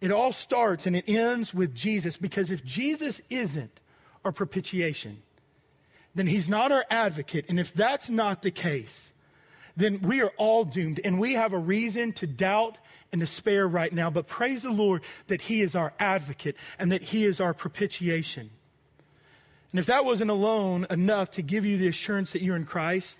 It 0.00 0.10
all 0.10 0.32
starts 0.32 0.86
and 0.86 0.96
it 0.96 1.04
ends 1.06 1.54
with 1.54 1.74
Jesus 1.74 2.16
because 2.16 2.50
if 2.50 2.64
Jesus 2.64 3.20
isn't 3.30 3.78
our 4.24 4.32
propitiation, 4.32 5.22
then 6.14 6.26
He's 6.26 6.48
not 6.48 6.72
our 6.72 6.84
advocate. 6.90 7.46
And 7.48 7.60
if 7.60 7.72
that's 7.72 8.10
not 8.10 8.42
the 8.42 8.50
case, 8.50 9.10
then 9.76 10.00
we 10.02 10.22
are 10.22 10.32
all 10.36 10.64
doomed 10.64 11.00
and 11.04 11.20
we 11.20 11.34
have 11.34 11.52
a 11.52 11.58
reason 11.58 12.12
to 12.14 12.26
doubt 12.26 12.78
and 13.12 13.20
despair 13.20 13.68
right 13.68 13.92
now. 13.92 14.10
But 14.10 14.26
praise 14.26 14.62
the 14.62 14.70
Lord 14.70 15.02
that 15.28 15.40
He 15.40 15.62
is 15.62 15.74
our 15.74 15.92
advocate 16.00 16.56
and 16.78 16.92
that 16.92 17.02
He 17.02 17.24
is 17.24 17.40
our 17.40 17.54
propitiation. 17.54 18.50
And 19.70 19.78
if 19.78 19.86
that 19.86 20.04
wasn't 20.04 20.30
alone 20.30 20.86
enough 20.90 21.30
to 21.32 21.42
give 21.42 21.64
you 21.64 21.78
the 21.78 21.88
assurance 21.88 22.32
that 22.32 22.42
you're 22.42 22.56
in 22.56 22.66
Christ, 22.66 23.16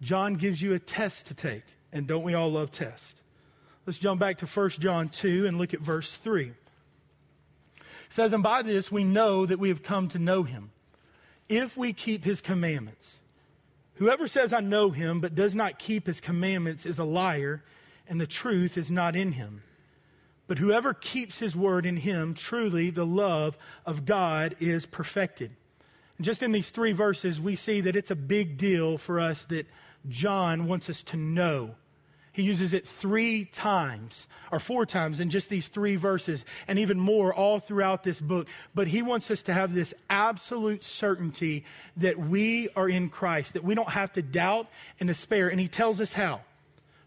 John 0.00 0.34
gives 0.34 0.60
you 0.60 0.74
a 0.74 0.78
test 0.78 1.26
to 1.26 1.34
take. 1.34 1.64
And 1.92 2.06
don't 2.06 2.22
we 2.24 2.34
all 2.34 2.50
love 2.50 2.70
tests? 2.70 3.14
Let's 3.86 3.98
jump 3.98 4.20
back 4.20 4.38
to 4.38 4.46
1 4.46 4.70
John 4.70 5.08
2 5.08 5.46
and 5.46 5.58
look 5.58 5.74
at 5.74 5.80
verse 5.80 6.10
3. 6.10 6.48
It 6.48 6.54
says, 8.10 8.32
And 8.32 8.42
by 8.42 8.62
this 8.62 8.90
we 8.92 9.04
know 9.04 9.46
that 9.46 9.58
we 9.58 9.68
have 9.68 9.82
come 9.82 10.08
to 10.08 10.18
know 10.18 10.42
him, 10.42 10.70
if 11.48 11.76
we 11.76 11.92
keep 11.92 12.24
his 12.24 12.40
commandments. 12.40 13.16
Whoever 13.94 14.26
says, 14.26 14.52
I 14.52 14.60
know 14.60 14.90
him, 14.90 15.20
but 15.20 15.34
does 15.34 15.54
not 15.54 15.78
keep 15.78 16.06
his 16.06 16.20
commandments 16.20 16.86
is 16.86 16.98
a 16.98 17.04
liar, 17.04 17.62
and 18.12 18.20
the 18.20 18.26
truth 18.26 18.76
is 18.76 18.90
not 18.90 19.16
in 19.16 19.32
him. 19.32 19.62
But 20.46 20.58
whoever 20.58 20.92
keeps 20.92 21.38
his 21.38 21.56
word 21.56 21.86
in 21.86 21.96
him, 21.96 22.34
truly 22.34 22.90
the 22.90 23.06
love 23.06 23.56
of 23.86 24.04
God 24.04 24.54
is 24.60 24.84
perfected. 24.84 25.50
And 26.18 26.26
just 26.26 26.42
in 26.42 26.52
these 26.52 26.68
three 26.68 26.92
verses, 26.92 27.40
we 27.40 27.56
see 27.56 27.80
that 27.80 27.96
it's 27.96 28.10
a 28.10 28.14
big 28.14 28.58
deal 28.58 28.98
for 28.98 29.18
us 29.18 29.44
that 29.44 29.66
John 30.10 30.66
wants 30.66 30.90
us 30.90 31.02
to 31.04 31.16
know. 31.16 31.74
He 32.32 32.42
uses 32.42 32.74
it 32.74 32.86
three 32.86 33.46
times, 33.46 34.26
or 34.50 34.60
four 34.60 34.84
times 34.84 35.18
in 35.18 35.30
just 35.30 35.48
these 35.48 35.68
three 35.68 35.96
verses, 35.96 36.44
and 36.68 36.78
even 36.78 37.00
more 37.00 37.32
all 37.32 37.60
throughout 37.60 38.02
this 38.02 38.20
book. 38.20 38.46
But 38.74 38.88
he 38.88 39.00
wants 39.00 39.30
us 39.30 39.44
to 39.44 39.54
have 39.54 39.72
this 39.72 39.94
absolute 40.10 40.84
certainty 40.84 41.64
that 41.96 42.18
we 42.18 42.68
are 42.76 42.90
in 42.90 43.08
Christ, 43.08 43.54
that 43.54 43.64
we 43.64 43.74
don't 43.74 43.88
have 43.88 44.12
to 44.12 44.22
doubt 44.22 44.66
and 45.00 45.06
despair. 45.06 45.48
And 45.48 45.58
he 45.58 45.68
tells 45.68 45.98
us 45.98 46.12
how 46.12 46.42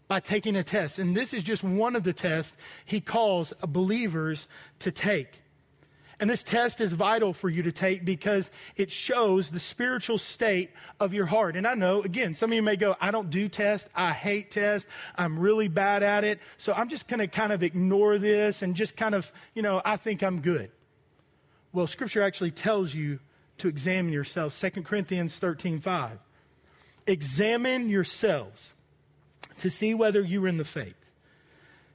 by 0.08 0.20
taking 0.20 0.56
a 0.56 0.62
test. 0.62 0.98
And 0.98 1.16
this 1.16 1.32
is 1.32 1.42
just 1.42 1.62
one 1.62 1.96
of 1.96 2.04
the 2.04 2.12
tests 2.12 2.52
he 2.84 3.00
calls 3.00 3.52
believers 3.66 4.46
to 4.80 4.90
take. 4.90 5.42
And 6.18 6.30
this 6.30 6.42
test 6.42 6.80
is 6.80 6.92
vital 6.92 7.34
for 7.34 7.50
you 7.50 7.62
to 7.64 7.72
take 7.72 8.04
because 8.04 8.50
it 8.76 8.90
shows 8.90 9.50
the 9.50 9.60
spiritual 9.60 10.16
state 10.16 10.70
of 10.98 11.12
your 11.12 11.26
heart. 11.26 11.56
And 11.56 11.66
I 11.66 11.74
know, 11.74 12.00
again, 12.02 12.34
some 12.34 12.50
of 12.50 12.54
you 12.54 12.62
may 12.62 12.76
go, 12.76 12.96
I 13.00 13.10
don't 13.10 13.28
do 13.28 13.48
tests. 13.48 13.86
I 13.94 14.12
hate 14.12 14.50
tests. 14.50 14.88
I'm 15.16 15.38
really 15.38 15.68
bad 15.68 16.02
at 16.02 16.24
it. 16.24 16.40
So 16.56 16.72
I'm 16.72 16.88
just 16.88 17.06
going 17.06 17.20
to 17.20 17.28
kind 17.28 17.52
of 17.52 17.62
ignore 17.62 18.16
this 18.16 18.62
and 18.62 18.74
just 18.74 18.96
kind 18.96 19.14
of, 19.14 19.30
you 19.54 19.60
know, 19.60 19.82
I 19.84 19.98
think 19.98 20.22
I'm 20.22 20.40
good. 20.40 20.70
Well, 21.74 21.86
scripture 21.86 22.22
actually 22.22 22.52
tells 22.52 22.94
you 22.94 23.18
to 23.58 23.68
examine 23.68 24.12
yourselves. 24.12 24.58
2 24.58 24.82
Corinthians 24.82 25.34
13, 25.34 25.80
5. 25.80 26.18
Examine 27.06 27.90
yourselves 27.90 28.70
to 29.58 29.70
see 29.70 29.94
whether 29.94 30.20
you 30.20 30.44
are 30.44 30.48
in 30.48 30.56
the 30.56 30.64
faith. 30.64 30.94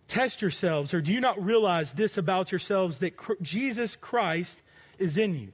Test 0.07 0.41
yourselves, 0.41 0.93
or 0.93 1.01
do 1.01 1.13
you 1.13 1.21
not 1.21 1.41
realize 1.43 1.93
this 1.93 2.17
about 2.17 2.51
yourselves 2.51 2.99
that 2.99 3.13
Jesus 3.41 3.95
Christ 3.95 4.59
is 4.99 5.17
in 5.17 5.35
you? 5.35 5.53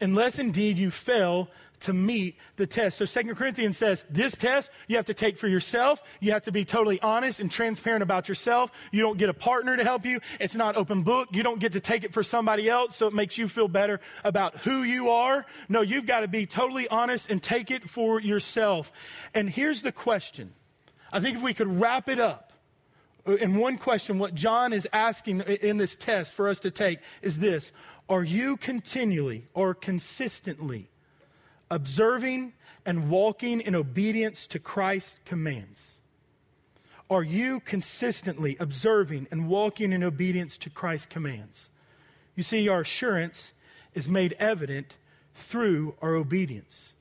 Unless 0.00 0.38
indeed 0.38 0.78
you 0.78 0.90
fail 0.90 1.48
to 1.80 1.92
meet 1.92 2.36
the 2.56 2.66
test. 2.66 2.98
So 2.98 3.04
Second 3.04 3.36
Corinthians 3.36 3.76
says 3.76 4.04
this 4.10 4.36
test 4.36 4.70
you 4.86 4.96
have 4.96 5.06
to 5.06 5.14
take 5.14 5.38
for 5.38 5.48
yourself. 5.48 6.00
You 6.20 6.32
have 6.32 6.42
to 6.42 6.52
be 6.52 6.64
totally 6.64 7.00
honest 7.00 7.40
and 7.40 7.50
transparent 7.50 8.02
about 8.02 8.28
yourself. 8.28 8.70
You 8.90 9.02
don't 9.02 9.18
get 9.18 9.28
a 9.28 9.34
partner 9.34 9.76
to 9.76 9.84
help 9.84 10.04
you. 10.04 10.20
It's 10.40 10.54
not 10.54 10.76
open 10.76 11.02
book. 11.02 11.28
You 11.32 11.42
don't 11.42 11.60
get 11.60 11.72
to 11.72 11.80
take 11.80 12.04
it 12.04 12.12
for 12.12 12.22
somebody 12.22 12.68
else 12.68 12.96
so 12.96 13.06
it 13.06 13.14
makes 13.14 13.38
you 13.38 13.48
feel 13.48 13.68
better 13.68 14.00
about 14.24 14.56
who 14.58 14.82
you 14.82 15.10
are. 15.10 15.46
No, 15.68 15.82
you've 15.82 16.06
got 16.06 16.20
to 16.20 16.28
be 16.28 16.46
totally 16.46 16.88
honest 16.88 17.30
and 17.30 17.42
take 17.42 17.70
it 17.70 17.88
for 17.88 18.20
yourself. 18.20 18.92
And 19.34 19.48
here's 19.48 19.82
the 19.82 19.92
question. 19.92 20.52
I 21.12 21.20
think 21.20 21.36
if 21.36 21.42
we 21.42 21.54
could 21.54 21.80
wrap 21.80 22.08
it 22.08 22.20
up 22.20 22.52
uh, 23.26 23.34
in 23.36 23.56
one 23.56 23.78
question, 23.78 24.18
what 24.18 24.34
John 24.34 24.72
is 24.72 24.88
asking 24.92 25.40
in 25.40 25.76
this 25.76 25.96
test 25.96 26.34
for 26.34 26.48
us 26.48 26.60
to 26.60 26.70
take 26.70 27.00
is 27.22 27.38
this 27.38 27.72
Are 28.08 28.24
you 28.24 28.56
continually 28.56 29.46
or 29.54 29.74
consistently 29.74 30.90
observing 31.70 32.54
and 32.86 33.10
walking 33.10 33.60
in 33.60 33.74
obedience 33.74 34.46
to 34.48 34.58
Christ's 34.58 35.16
commands? 35.24 35.82
Are 37.10 37.22
you 37.22 37.60
consistently 37.60 38.56
observing 38.60 39.28
and 39.30 39.48
walking 39.48 39.92
in 39.92 40.02
obedience 40.02 40.58
to 40.58 40.70
Christ's 40.70 41.06
commands? 41.06 41.70
You 42.36 42.42
see, 42.42 42.68
our 42.68 42.80
assurance 42.80 43.52
is 43.94 44.08
made 44.08 44.34
evident 44.38 44.94
through 45.34 45.94
our 46.02 46.14
obedience. 46.14 46.92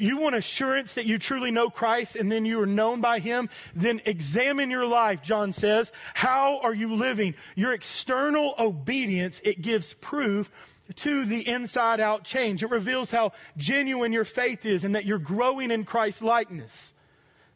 You, 0.00 0.16
want 0.16 0.34
assurance 0.34 0.94
that 0.94 1.06
you 1.06 1.18
truly 1.18 1.50
know 1.50 1.68
Christ 1.68 2.16
and 2.16 2.30
then 2.30 2.44
you 2.44 2.60
are 2.60 2.66
known 2.66 3.00
by 3.00 3.18
Him? 3.18 3.48
Then 3.74 4.00
examine 4.04 4.70
your 4.70 4.86
life, 4.86 5.22
John 5.22 5.52
says. 5.52 5.92
How 6.14 6.60
are 6.60 6.74
you 6.74 6.94
living? 6.94 7.34
Your 7.54 7.72
external 7.72 8.54
obedience, 8.58 9.40
it 9.44 9.60
gives 9.60 9.94
proof 9.94 10.50
to 10.96 11.24
the 11.24 11.46
inside 11.46 12.00
out 12.00 12.24
change. 12.24 12.62
It 12.62 12.70
reveals 12.70 13.10
how 13.10 13.32
genuine 13.56 14.12
your 14.12 14.24
faith 14.24 14.64
is 14.64 14.84
and 14.84 14.94
that 14.94 15.04
you're 15.04 15.18
growing 15.18 15.70
in 15.70 15.84
Christ's 15.84 16.22
likeness. 16.22 16.92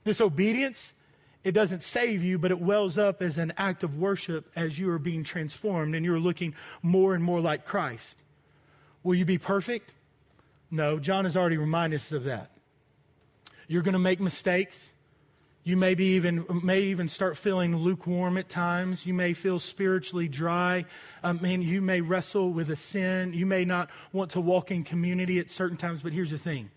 This 0.05 0.21
obedience, 0.21 0.93
it 1.45 1.53
doesn't 1.53 1.83
save 1.83 2.23
you, 2.23 2.39
but 2.39 2.51
it 2.51 2.61
wells 2.61 2.99
up 2.99 3.23
as 3.23 3.39
an 3.39 3.53
act 3.57 3.83
of 3.83 3.99
worship 3.99 4.51
as 4.57 4.79
you 4.79 4.91
are 4.91 4.99
being 4.99 5.25
transformed 5.25 5.95
and 5.95 6.05
you're 6.05 6.21
looking 6.21 6.55
more 6.83 7.15
and 7.15 7.23
more 7.23 7.41
like 7.41 7.65
Christ. 7.65 8.17
Will 9.03 9.15
you 9.15 9.25
be 9.25 9.39
perfect? 9.39 9.93
No, 10.71 10.99
John 10.99 11.25
has 11.25 11.37
already 11.37 11.57
reminded 11.57 12.01
us 12.01 12.13
of 12.13 12.25
that. 12.25 12.51
You're 13.69 13.83
going 13.83 13.95
to 13.95 13.99
make 13.99 14.21
mistakes. 14.21 14.77
You 15.65 15.77
may, 15.77 15.95
be 15.95 16.15
even, 16.15 16.47
may 16.63 16.83
even 16.83 17.09
start 17.09 17.37
feeling 17.37 17.77
lukewarm 17.77 18.39
at 18.39 18.49
times. 18.49 19.05
You 19.05 19.15
may 19.15 19.33
feel 19.33 19.59
spiritually 19.59 20.29
dry. 20.29 20.85
I 21.25 21.33
mean, 21.33 21.61
you 21.61 21.81
may 21.81 22.01
wrestle 22.01 22.53
with 22.53 22.71
a 22.71 22.77
sin. 22.77 23.33
You 23.33 23.47
may 23.47 23.65
not 23.65 23.91
want 24.13 24.31
to 24.33 24.41
walk 24.41 24.71
in 24.71 24.85
community 24.85 25.41
at 25.41 25.51
certain 25.51 25.77
times, 25.77 26.03
but 26.03 26.13
here's 26.13 26.31
the 26.31 26.39
thing 26.39 26.71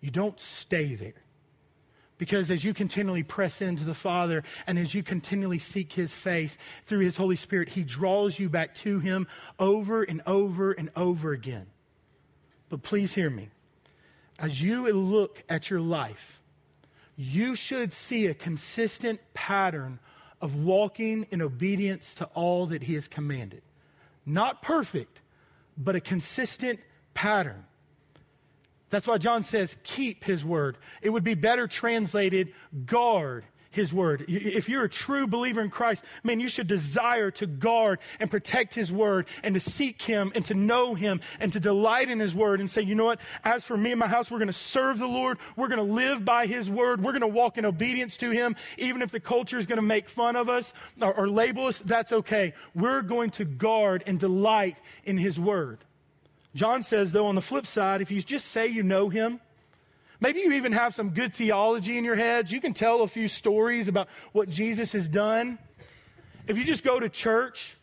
you 0.00 0.10
don't 0.10 0.38
stay 0.40 0.96
there. 0.96 1.14
Because 2.18 2.50
as 2.50 2.64
you 2.64 2.74
continually 2.74 3.22
press 3.22 3.62
into 3.62 3.84
the 3.84 3.94
Father 3.94 4.42
and 4.66 4.78
as 4.78 4.92
you 4.92 5.02
continually 5.02 5.58
seek 5.58 5.92
His 5.92 6.12
face 6.12 6.58
through 6.86 7.00
His 7.00 7.16
Holy 7.16 7.36
Spirit, 7.36 7.68
He 7.68 7.82
draws 7.82 8.38
you 8.38 8.48
back 8.48 8.74
to 8.76 8.98
Him 8.98 9.26
over 9.58 10.02
and 10.02 10.20
over 10.26 10.72
and 10.72 10.90
over 10.96 11.32
again. 11.32 11.66
But 12.70 12.82
please 12.82 13.12
hear 13.12 13.28
me. 13.28 13.50
As 14.38 14.62
you 14.62 14.90
look 14.90 15.42
at 15.50 15.68
your 15.68 15.80
life, 15.80 16.40
you 17.16 17.54
should 17.54 17.92
see 17.92 18.26
a 18.26 18.34
consistent 18.34 19.20
pattern 19.34 19.98
of 20.40 20.54
walking 20.56 21.26
in 21.30 21.42
obedience 21.42 22.14
to 22.14 22.24
all 22.32 22.66
that 22.68 22.82
He 22.82 22.94
has 22.94 23.06
commanded. 23.06 23.60
Not 24.24 24.62
perfect, 24.62 25.20
but 25.76 25.96
a 25.96 26.00
consistent 26.00 26.80
pattern. 27.12 27.66
That's 28.90 29.06
why 29.06 29.18
John 29.18 29.42
says, 29.42 29.76
keep 29.84 30.24
his 30.24 30.44
word. 30.44 30.76
It 31.00 31.10
would 31.10 31.22
be 31.22 31.34
better 31.34 31.68
translated, 31.68 32.52
guard 32.86 33.44
his 33.70 33.92
word. 33.92 34.24
If 34.26 34.68
you're 34.68 34.84
a 34.84 34.88
true 34.88 35.28
believer 35.28 35.60
in 35.60 35.70
Christ, 35.70 36.02
man, 36.24 36.40
you 36.40 36.48
should 36.48 36.66
desire 36.66 37.30
to 37.32 37.46
guard 37.46 38.00
and 38.18 38.28
protect 38.28 38.74
His 38.74 38.90
word 38.90 39.26
and 39.44 39.54
to 39.54 39.60
seek 39.60 40.02
Him 40.02 40.32
and 40.34 40.44
to 40.46 40.54
know 40.54 40.94
Him 40.96 41.20
and 41.38 41.52
to 41.52 41.60
delight 41.60 42.10
in 42.10 42.18
His 42.18 42.34
word 42.34 42.58
and 42.58 42.68
say, 42.68 42.82
you 42.82 42.96
know 42.96 43.04
what? 43.04 43.20
As 43.44 43.62
for 43.62 43.76
me 43.76 43.92
and 43.92 44.00
my 44.00 44.08
house, 44.08 44.28
we're 44.28 44.38
going 44.38 44.48
to 44.48 44.52
serve 44.52 44.98
the 44.98 45.06
Lord. 45.06 45.38
We're 45.54 45.68
going 45.68 45.86
to 45.86 45.94
live 45.94 46.24
by 46.24 46.46
His 46.46 46.68
word. 46.68 47.00
We're 47.00 47.12
going 47.12 47.20
to 47.20 47.28
walk 47.28 47.58
in 47.58 47.64
obedience 47.64 48.16
to 48.18 48.30
Him. 48.30 48.56
Even 48.76 49.02
if 49.02 49.12
the 49.12 49.20
culture 49.20 49.58
is 49.58 49.66
going 49.66 49.76
to 49.76 49.82
make 49.82 50.08
fun 50.08 50.34
of 50.34 50.48
us 50.48 50.72
or, 51.00 51.14
or 51.14 51.28
label 51.28 51.66
us, 51.66 51.78
that's 51.84 52.10
okay. 52.12 52.54
We're 52.74 53.02
going 53.02 53.30
to 53.30 53.44
guard 53.44 54.02
and 54.04 54.18
delight 54.18 54.78
in 55.04 55.16
His 55.16 55.38
word. 55.38 55.78
John 56.56 56.82
says, 56.82 57.12
though, 57.12 57.26
on 57.26 57.36
the 57.36 57.40
flip 57.40 57.68
side, 57.68 58.02
if 58.02 58.10
you 58.10 58.20
just 58.20 58.48
say 58.48 58.66
you 58.66 58.82
know 58.82 59.08
Him, 59.08 59.40
Maybe 60.20 60.40
you 60.40 60.52
even 60.52 60.72
have 60.72 60.94
some 60.94 61.10
good 61.10 61.34
theology 61.34 61.96
in 61.96 62.04
your 62.04 62.16
heads. 62.16 62.52
You 62.52 62.60
can 62.60 62.74
tell 62.74 63.02
a 63.02 63.08
few 63.08 63.26
stories 63.26 63.88
about 63.88 64.08
what 64.32 64.50
Jesus 64.50 64.92
has 64.92 65.08
done. 65.08 65.58
If 66.46 66.58
you 66.58 66.64
just 66.64 66.84
go 66.84 67.00
to 67.00 67.08
church, 67.08 67.76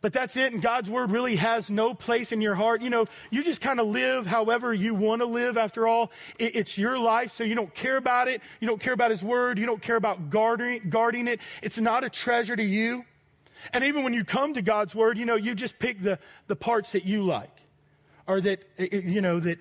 but 0.00 0.12
that's 0.12 0.36
it. 0.36 0.52
And 0.52 0.62
God's 0.62 0.90
word 0.90 1.10
really 1.10 1.36
has 1.36 1.70
no 1.70 1.94
place 1.94 2.32
in 2.32 2.40
your 2.40 2.54
heart. 2.54 2.80
You 2.80 2.90
know, 2.90 3.06
you 3.30 3.44
just 3.44 3.60
kind 3.60 3.78
of 3.78 3.86
live 3.86 4.26
however 4.26 4.72
you 4.72 4.94
want 4.94 5.20
to 5.20 5.26
live. 5.26 5.56
After 5.58 5.86
all, 5.86 6.10
it, 6.38 6.56
it's 6.56 6.78
your 6.78 6.98
life. 6.98 7.34
So 7.34 7.44
you 7.44 7.54
don't 7.54 7.72
care 7.74 7.98
about 7.98 8.26
it. 8.26 8.40
You 8.60 8.66
don't 8.66 8.80
care 8.80 8.94
about 8.94 9.10
his 9.10 9.22
word. 9.22 9.58
You 9.58 9.66
don't 9.66 9.82
care 9.82 9.96
about 9.96 10.30
guarding, 10.30 10.88
guarding 10.88 11.28
it. 11.28 11.40
It's 11.62 11.78
not 11.78 12.02
a 12.02 12.10
treasure 12.10 12.56
to 12.56 12.64
you. 12.64 13.04
And 13.72 13.84
even 13.84 14.02
when 14.02 14.14
you 14.14 14.24
come 14.24 14.54
to 14.54 14.62
God's 14.62 14.94
word, 14.94 15.18
you 15.18 15.26
know, 15.26 15.36
you 15.36 15.54
just 15.54 15.78
pick 15.78 16.02
the, 16.02 16.18
the 16.46 16.56
parts 16.56 16.92
that 16.92 17.04
you 17.04 17.22
like 17.24 17.54
or 18.26 18.40
that, 18.40 18.64
you 18.78 19.20
know, 19.20 19.38
that, 19.38 19.58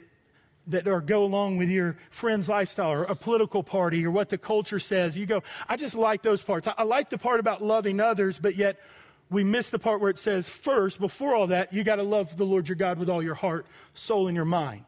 that 0.69 0.88
are 0.88 1.01
go 1.01 1.23
along 1.23 1.58
with 1.58 1.69
your 1.69 1.97
friend's 2.12 2.47
lifestyle 2.47 2.91
or 2.91 3.03
a 3.03 3.15
political 3.15 3.63
party 3.63 4.05
or 4.05 4.12
what 4.12 4.29
the 4.29 4.38
culture 4.38 4.79
says. 4.79 5.17
You 5.17 5.25
go, 5.25 5.43
I 5.67 5.75
just 5.75 5.95
like 5.95 6.21
those 6.21 6.41
parts. 6.41 6.67
I, 6.67 6.73
I 6.77 6.84
like 6.84 7.10
the 7.10 7.17
part 7.17 7.39
about 7.39 7.62
loving 7.62 7.99
others, 7.99 8.38
but 8.38 8.55
yet 8.55 8.79
we 9.29 9.43
miss 9.43 9.69
the 9.69 9.79
part 9.79 9.99
where 9.99 10.10
it 10.10 10.17
says 10.17 10.47
first, 10.47 10.99
before 10.99 11.36
all 11.36 11.47
that, 11.47 11.73
you 11.73 11.84
got 11.84 11.97
to 11.97 12.03
love 12.03 12.36
the 12.38 12.45
Lord 12.45 12.67
your 12.67 12.75
God 12.75 12.97
with 12.97 13.10
all 13.10 13.21
your 13.21 13.36
heart, 13.36 13.65
soul, 13.93 14.27
and 14.27 14.36
your 14.36 14.45
mind. 14.45 14.86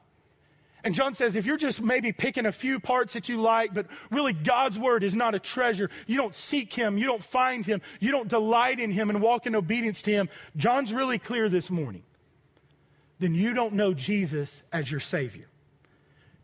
And 0.84 0.96
John 0.96 1.13
says, 1.13 1.36
if 1.36 1.46
you're 1.46 1.58
just 1.58 1.80
maybe 1.80 2.12
picking 2.12 2.48
a 2.48 2.52
few 2.52 2.80
parts 2.80 3.13
that 3.13 3.30
you 3.30 3.39
like, 3.39 3.72
but 3.74 3.86
really 4.10 4.34
God's 4.34 4.80
word 4.80 5.04
is 5.04 5.13
not 5.13 5.36
a 5.36 5.39
treasure, 5.39 5.91
you 6.08 6.17
don't 6.17 6.34
seek 6.34 6.74
Him, 6.74 6.98
you 6.98 7.06
don't 7.06 7.24
find 7.24 7.63
Him, 7.63 7.82
you 8.00 8.10
don't 8.10 8.28
delight 8.28 8.80
in 8.80 8.91
Him 8.91 9.12
and 9.12 9.22
walk 9.22 9.46
in 9.46 9.56
obedience 9.56 10.02
to 10.04 10.12
Him, 10.12 10.30
John's 10.58 10.91
really 10.91 11.20
clear 11.20 11.50
this 11.50 11.70
morning. 11.70 12.02
Then 13.20 13.36
you 13.36 13.54
don't 13.54 13.74
know 13.74 13.94
Jesus 13.94 14.63
as 14.74 14.89
your 14.89 15.00
Savior. 15.00 15.51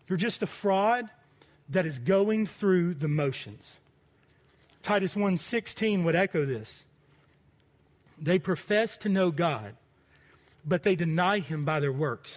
You're 0.08 0.18
just 0.18 0.44
a 0.44 0.48
fraud 0.48 1.10
that 1.70 1.86
is 1.86 2.00
going 2.00 2.48
through 2.48 2.96
the 2.96 3.08
motions. 3.08 3.78
Titus 4.84 5.16
1:16 5.16 6.04
would 6.04 6.16
echo 6.16 6.46
this. 6.46 6.84
They 8.18 8.40
profess 8.40 8.98
to 9.00 9.10
know 9.10 9.32
God, 9.32 9.76
but 10.66 10.84
they 10.84 10.96
deny 10.96 11.40
him 11.40 11.66
by 11.66 11.80
their 11.80 11.92
works. 11.92 12.32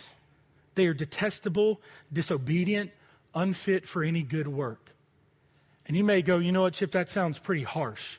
They 0.75 0.87
are 0.87 0.95
detestable, 0.95 1.81
disobedient, 2.13 2.91
unfit 3.35 3.87
for 3.89 4.03
any 4.03 4.23
good 4.23 4.49
work. 4.49 4.91
And 5.87 5.97
you 5.97 6.05
may 6.05 6.23
go, 6.23 6.39
you 6.39 6.53
know 6.53 6.63
what, 6.63 6.75
Chip, 6.75 6.93
that 6.93 7.09
sounds 7.09 7.39
pretty 7.39 7.65
harsh. 7.65 8.19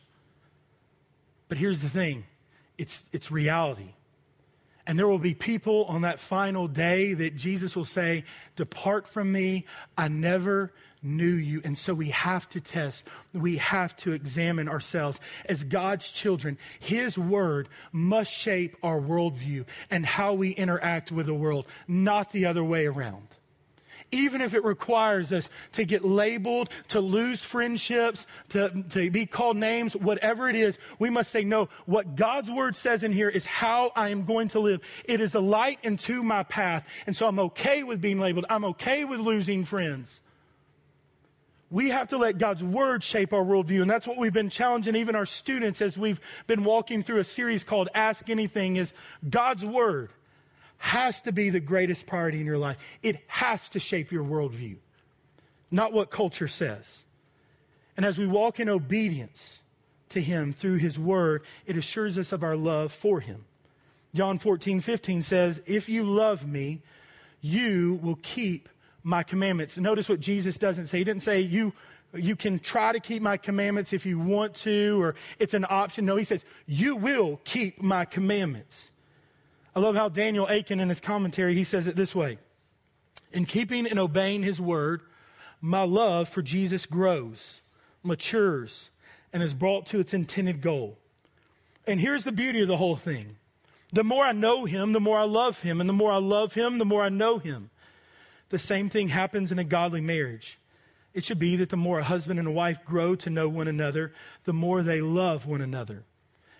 But 1.48 1.58
here's 1.58 1.82
the 1.82 1.90
thing 1.90 2.26
it's, 2.78 3.04
it's 3.12 3.32
reality. 3.32 3.94
And 4.88 4.98
there 4.98 5.08
will 5.08 5.20
be 5.20 5.34
people 5.34 5.86
on 5.86 6.02
that 6.02 6.20
final 6.20 6.68
day 6.68 7.14
that 7.14 7.36
Jesus 7.36 7.76
will 7.76 7.86
say, 7.86 8.24
Depart 8.56 9.08
from 9.08 9.32
me, 9.32 9.66
I 9.98 10.08
never 10.08 10.74
knew 11.04 11.34
you. 11.34 11.62
And 11.64 11.78
so 11.78 11.94
we 11.94 12.10
have 12.10 12.48
to 12.50 12.62
test, 12.62 13.04
we 13.34 13.58
have 13.58 13.96
to 13.98 14.12
examine 14.12 14.68
ourselves. 14.70 15.20
As 15.46 15.64
God's 15.64 16.12
children, 16.12 16.58
His 16.80 17.18
Word 17.18 17.70
must 17.92 18.32
shape 18.32 18.76
our 18.84 19.00
worldview 19.00 19.66
and 19.90 20.06
how 20.06 20.34
we 20.34 20.52
interact 20.52 21.12
with 21.12 21.26
the 21.26 21.34
world, 21.34 21.66
not 21.88 22.32
the 22.32 22.46
other 22.46 22.64
way 22.64 22.86
around 22.86 23.28
even 24.12 24.42
if 24.42 24.54
it 24.54 24.64
requires 24.64 25.32
us 25.32 25.50
to 25.74 25.86
get 25.86 26.04
labeled, 26.04 26.70
to 26.90 27.00
lose 27.00 27.42
friendships, 27.42 28.26
to, 28.50 28.84
to 28.92 29.10
be 29.10 29.26
called 29.26 29.58
names, 29.58 29.96
whatever 29.96 30.50
it 30.50 30.56
is, 30.56 30.78
we 31.00 31.10
must 31.10 31.32
say, 31.32 31.44
no, 31.44 31.70
what 31.86 32.16
God's 32.16 32.52
word 32.52 32.76
says 32.76 33.04
in 33.04 33.12
here 33.12 33.30
is 33.30 33.46
how 33.46 33.92
I 33.96 34.10
am 34.10 34.26
going 34.26 34.50
to 34.50 34.60
live. 34.60 34.82
It 35.06 35.22
is 35.22 35.36
a 35.36 35.40
light 35.40 35.80
into 35.84 36.24
my 36.24 36.44
path. 36.44 36.86
And 37.08 37.16
so 37.16 37.28
I'm 37.28 37.40
okay 37.40 37.84
with 37.84 38.02
being 38.02 38.20
labeled. 38.20 38.46
I'm 38.50 38.66
okay 38.66 39.06
with 39.06 39.20
losing 39.20 39.66
friends. 39.66 40.20
We 41.70 41.90
have 41.90 42.10
to 42.10 42.18
let 42.18 42.38
God's 42.38 42.62
word 42.62 43.02
shape 43.02 43.32
our 43.32 43.44
worldview. 43.44 43.82
And 43.82 43.90
that's 43.90 44.06
what 44.06 44.18
we've 44.18 44.34
been 44.34 44.50
challenging 44.50 44.98
even 44.98 45.16
our 45.16 45.26
students 45.26 45.82
as 45.82 45.98
we've 45.98 46.20
been 46.46 46.66
walking 46.66 47.02
through 47.02 47.20
a 47.20 47.24
series 47.24 47.64
called 47.64 47.88
Ask 47.96 48.30
Anything 48.30 48.76
is 48.76 48.92
God's 49.30 49.64
word 49.64 50.10
has 50.82 51.22
to 51.22 51.32
be 51.32 51.52
the 51.52 51.60
greatest 51.60 52.08
priority 52.08 52.40
in 52.40 52.46
your 52.48 52.58
life. 52.58 52.76
It 53.04 53.20
has 53.28 53.70
to 53.70 53.80
shape 53.80 54.12
your 54.12 54.24
worldview, 54.24 54.78
not 55.70 55.94
what 55.94 56.10
culture 56.10 56.48
says. 56.48 56.84
And 57.96 58.04
as 58.04 58.18
we 58.18 58.26
walk 58.26 58.60
in 58.60 58.68
obedience 58.68 59.60
to 60.10 60.20
Him 60.20 60.54
through 60.54 60.78
His 60.78 60.98
Word, 60.98 61.44
it 61.68 61.78
assures 61.78 62.18
us 62.18 62.32
of 62.32 62.44
our 62.44 62.56
love 62.56 62.92
for 62.92 63.20
Him. 63.20 63.46
John 64.16 64.40
14, 64.40 64.82
15 64.82 65.22
says, 65.22 65.62
If 65.68 65.88
you 65.88 66.04
love 66.04 66.48
me, 66.48 66.82
you 67.42 68.00
will 68.02 68.18
keep 68.24 68.68
my 69.04 69.22
commandments. 69.22 69.78
Notice 69.78 70.10
what 70.10 70.20
Jesus 70.20 70.58
doesn't 70.58 70.88
say. 70.88 70.98
He 70.98 71.04
didn't 71.04 71.22
say, 71.22 71.42
You 71.42 71.74
you 72.14 72.36
can 72.36 72.60
try 72.60 72.92
to 72.92 73.00
keep 73.00 73.22
my 73.22 73.38
commandments 73.38 73.94
if 73.94 74.06
you 74.06 74.20
want 74.20 74.56
to, 74.56 75.02
or 75.02 75.16
it's 75.40 75.54
an 75.54 75.66
option. 75.70 76.06
No, 76.06 76.16
he 76.16 76.24
says, 76.24 76.44
You 76.66 76.96
will 76.96 77.40
keep 77.44 77.82
my 77.82 78.04
commandments. 78.04 78.91
I 79.76 79.80
love 79.80 79.96
how 79.96 80.10
Daniel 80.10 80.48
Akin 80.48 80.80
in 80.80 80.90
his 80.90 81.00
commentary, 81.00 81.56
he 81.56 81.64
says 81.64 81.88
it 81.88 81.96
this 81.96 82.14
way. 82.14 82.38
In 83.32 83.46
keeping 83.46 83.88
and 83.88 84.00
obeying 84.00 84.44
his 84.44 84.60
word, 84.60 85.02
my 85.62 85.84
love 85.84 86.28
for 86.28 86.42
Jesus 86.42 86.86
grows, 86.86 87.62
matures, 88.04 88.90
and 89.32 89.42
is 89.42 89.54
brought 89.54 89.86
to 89.88 90.00
its 90.00 90.14
intended 90.14 90.62
goal. 90.62 90.98
And 91.88 92.00
here's 92.00 92.24
the 92.24 92.32
beauty 92.32 92.62
of 92.62 92.68
the 92.68 92.78
whole 92.78 92.96
thing. 92.96 93.38
The 93.94 94.04
more 94.04 94.24
I 94.24 94.32
know 94.32 94.66
him, 94.66 94.94
the 94.94 95.00
more 95.00 95.20
I 95.20 95.26
love 95.26 95.62
him. 95.62 95.80
And 95.80 95.90
the 95.90 95.94
more 95.94 96.12
I 96.12 96.18
love 96.18 96.54
him, 96.54 96.78
the 96.78 96.86
more 96.86 97.04
I 97.04 97.10
know 97.10 97.38
him. 97.38 97.70
The 98.50 98.60
same 98.60 98.90
thing 98.90 99.10
happens 99.10 99.52
in 99.52 99.60
a 99.60 99.64
godly 99.64 100.02
marriage. 100.02 100.58
It 101.14 101.26
should 101.26 101.40
be 101.40 101.58
that 101.58 101.70
the 101.70 101.78
more 101.78 102.00
a 102.00 102.04
husband 102.04 102.40
and 102.40 102.48
a 102.48 102.52
wife 102.52 102.86
grow 102.86 103.16
to 103.16 103.30
know 103.30 103.50
one 103.50 103.68
another, 103.68 104.14
the 104.46 104.54
more 104.54 104.82
they 104.82 105.02
love 105.02 105.46
one 105.46 105.62
another. 105.62 106.04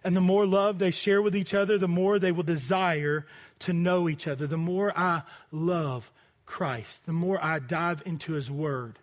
And 0.04 0.16
the 0.16 0.22
more 0.22 0.46
love 0.46 0.80
they 0.80 0.92
share 0.92 1.22
with 1.22 1.36
each 1.36 1.54
other, 1.54 1.78
the 1.78 1.88
more 1.88 2.18
they 2.18 2.32
will 2.32 2.44
desire 2.44 3.26
to 3.60 3.74
know 3.74 4.10
each 4.10 4.28
other. 4.28 4.48
The 4.48 4.58
more 4.58 4.98
I 4.98 5.22
love 5.52 6.10
Christ, 6.46 7.06
the 7.06 7.14
more 7.14 7.44
I 7.44 7.60
dive 7.60 8.02
into 8.06 8.34
His 8.34 8.50
Word, 8.50 8.98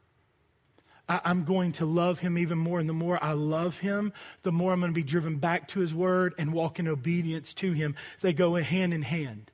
I, 1.08 1.20
am 1.24 1.44
going 1.44 1.72
to 1.72 1.87
love 1.87 2.18
Him 2.18 2.37
even 2.37 2.58
more. 2.58 2.80
And 2.80 2.88
the 2.88 2.94
more 2.94 3.22
I 3.22 3.32
love 3.32 3.78
Him, 3.78 4.12
the 4.42 4.52
more 4.52 4.72
I'm 4.72 4.80
going 4.80 4.92
to 4.92 4.94
be 4.94 5.04
driven 5.04 5.37
back 5.37 5.68
to 5.68 5.80
His 5.80 5.94
Word 5.94 6.34
and 6.37 6.52
walk 6.52 6.78
in 6.78 6.88
obedience 6.88 7.54
to 7.54 7.72
Him. 7.72 7.94
They 8.20 8.32
go 8.32 8.56
hand 8.56 8.92
in 8.92 9.02
hand. 9.02 9.50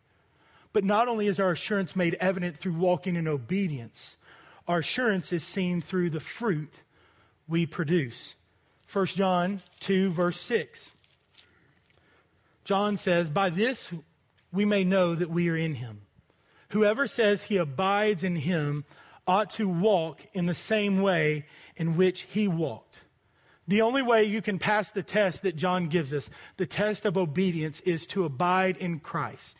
But 0.72 0.84
not 0.84 1.08
only 1.08 1.28
is 1.28 1.38
our 1.38 1.52
assurance 1.52 1.94
made 1.94 2.16
evident 2.20 2.56
through 2.56 2.74
walking 2.74 3.16
in 3.16 3.28
obedience, 3.28 4.16
our 4.66 4.78
assurance 4.78 5.32
is 5.32 5.44
seen 5.44 5.82
through 5.82 6.10
the 6.10 6.20
fruit 6.20 6.72
we 7.46 7.66
produce. 7.66 8.34
1 8.92 9.06
John 9.06 9.60
2, 9.80 10.10
verse 10.10 10.40
6. 10.40 10.90
John 12.64 12.96
says, 12.96 13.30
By 13.30 13.50
this 13.50 13.90
we 14.52 14.64
may 14.64 14.84
know 14.84 15.14
that 15.14 15.30
we 15.30 15.48
are 15.48 15.56
in 15.56 15.74
him. 15.74 16.02
Whoever 16.70 17.06
says 17.06 17.42
he 17.42 17.58
abides 17.58 18.24
in 18.24 18.36
him 18.36 18.84
ought 19.26 19.50
to 19.50 19.68
walk 19.68 20.20
in 20.32 20.46
the 20.46 20.54
same 20.54 21.00
way 21.00 21.46
in 21.76 21.96
which 21.96 22.22
he 22.22 22.48
walked. 22.48 22.96
The 23.66 23.82
only 23.82 24.02
way 24.02 24.24
you 24.24 24.42
can 24.42 24.58
pass 24.58 24.90
the 24.90 25.02
test 25.02 25.42
that 25.42 25.56
John 25.56 25.88
gives 25.88 26.12
us, 26.12 26.28
the 26.56 26.66
test 26.66 27.06
of 27.06 27.16
obedience, 27.16 27.80
is 27.80 28.06
to 28.08 28.24
abide 28.24 28.76
in 28.76 29.00
Christ. 29.00 29.56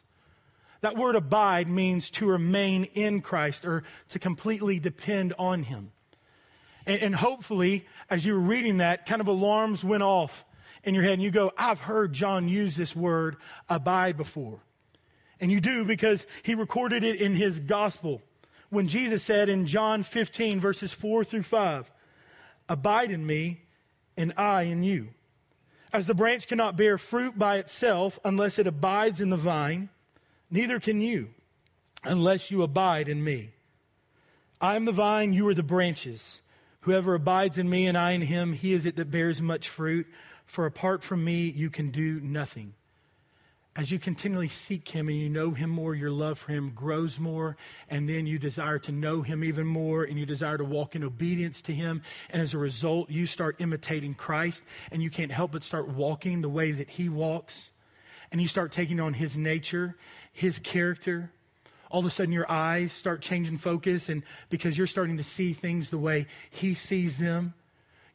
That 0.82 0.96
word 0.96 1.16
abide 1.16 1.68
means 1.68 2.10
to 2.10 2.26
remain 2.26 2.84
in 2.84 3.22
Christ 3.22 3.64
or 3.64 3.84
to 4.10 4.18
completely 4.18 4.78
depend 4.78 5.32
on 5.38 5.62
him. 5.62 5.92
And, 6.84 7.00
and 7.00 7.14
hopefully, 7.14 7.86
as 8.10 8.26
you 8.26 8.34
were 8.34 8.40
reading 8.40 8.78
that, 8.78 9.06
kind 9.06 9.22
of 9.22 9.28
alarms 9.28 9.82
went 9.82 10.02
off 10.02 10.44
in 10.84 10.94
your 10.94 11.02
head 11.02 11.14
and 11.14 11.22
you 11.22 11.30
go, 11.30 11.52
I've 11.56 11.80
heard 11.80 12.12
John 12.12 12.48
use 12.48 12.76
this 12.76 12.94
word 12.94 13.36
abide 13.68 14.16
before. 14.16 14.60
And 15.40 15.50
you 15.50 15.60
do 15.60 15.84
because 15.84 16.26
he 16.42 16.54
recorded 16.54 17.04
it 17.04 17.20
in 17.20 17.34
his 17.34 17.58
gospel 17.58 18.22
when 18.70 18.88
Jesus 18.88 19.22
said 19.22 19.48
in 19.48 19.66
John 19.66 20.02
15, 20.02 20.60
verses 20.60 20.92
4 20.92 21.24
through 21.24 21.44
5, 21.44 21.90
Abide 22.68 23.10
in 23.10 23.24
me, 23.24 23.62
and 24.16 24.34
I 24.36 24.62
in 24.62 24.82
you. 24.82 25.08
As 25.92 26.06
the 26.06 26.14
branch 26.14 26.48
cannot 26.48 26.76
bear 26.76 26.98
fruit 26.98 27.38
by 27.38 27.58
itself 27.58 28.18
unless 28.24 28.58
it 28.58 28.66
abides 28.66 29.20
in 29.20 29.30
the 29.30 29.36
vine, 29.36 29.90
neither 30.50 30.80
can 30.80 31.00
you 31.00 31.28
unless 32.02 32.50
you 32.50 32.62
abide 32.62 33.08
in 33.08 33.22
me. 33.22 33.50
I 34.60 34.76
am 34.76 34.84
the 34.84 34.92
vine, 34.92 35.32
you 35.32 35.46
are 35.48 35.54
the 35.54 35.62
branches. 35.62 36.40
Whoever 36.80 37.14
abides 37.14 37.58
in 37.58 37.70
me 37.70 37.86
and 37.86 37.96
I 37.96 38.12
in 38.12 38.22
him, 38.22 38.52
he 38.52 38.72
is 38.72 38.86
it 38.86 38.96
that 38.96 39.10
bears 39.10 39.40
much 39.40 39.68
fruit. 39.68 40.06
For 40.46 40.66
apart 40.66 41.02
from 41.02 41.24
me, 41.24 41.50
you 41.50 41.70
can 41.70 41.90
do 41.90 42.20
nothing. 42.20 42.74
As 43.76 43.90
you 43.90 43.98
continually 43.98 44.48
seek 44.48 44.88
Him 44.88 45.08
and 45.08 45.18
you 45.18 45.28
know 45.28 45.50
Him 45.50 45.68
more, 45.68 45.96
your 45.96 46.10
love 46.10 46.38
for 46.38 46.52
Him 46.52 46.70
grows 46.76 47.18
more, 47.18 47.56
and 47.90 48.08
then 48.08 48.24
you 48.24 48.38
desire 48.38 48.78
to 48.80 48.92
know 48.92 49.20
Him 49.20 49.42
even 49.42 49.66
more, 49.66 50.04
and 50.04 50.16
you 50.16 50.24
desire 50.24 50.56
to 50.56 50.64
walk 50.64 50.94
in 50.94 51.02
obedience 51.02 51.60
to 51.62 51.74
Him. 51.74 52.00
And 52.30 52.40
as 52.40 52.54
a 52.54 52.58
result, 52.58 53.10
you 53.10 53.26
start 53.26 53.60
imitating 53.60 54.14
Christ, 54.14 54.62
and 54.92 55.02
you 55.02 55.10
can't 55.10 55.32
help 55.32 55.52
but 55.52 55.64
start 55.64 55.88
walking 55.88 56.40
the 56.40 56.48
way 56.48 56.70
that 56.70 56.88
He 56.88 57.08
walks. 57.08 57.70
And 58.30 58.40
you 58.40 58.46
start 58.46 58.70
taking 58.70 59.00
on 59.00 59.12
His 59.12 59.36
nature, 59.36 59.96
His 60.32 60.60
character. 60.60 61.32
All 61.90 61.98
of 61.98 62.06
a 62.06 62.10
sudden, 62.10 62.32
your 62.32 62.50
eyes 62.50 62.92
start 62.92 63.22
changing 63.22 63.58
focus, 63.58 64.08
and 64.08 64.22
because 64.50 64.78
you're 64.78 64.86
starting 64.86 65.16
to 65.16 65.24
see 65.24 65.52
things 65.52 65.90
the 65.90 65.98
way 65.98 66.28
He 66.50 66.74
sees 66.74 67.18
them 67.18 67.54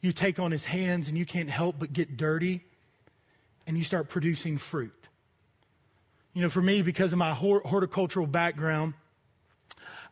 you 0.01 0.11
take 0.11 0.39
on 0.39 0.51
his 0.51 0.63
hands 0.63 1.07
and 1.07 1.17
you 1.17 1.25
can't 1.25 1.49
help 1.49 1.75
but 1.79 1.91
get 1.93 2.17
dirty 2.17 2.63
and 3.67 3.77
you 3.77 3.83
start 3.83 4.09
producing 4.09 4.57
fruit. 4.57 4.93
You 6.33 6.41
know, 6.43 6.49
for 6.49 6.61
me, 6.61 6.81
because 6.81 7.11
of 7.11 7.17
my 7.17 7.33
horticultural 7.33 8.27
background, 8.27 8.93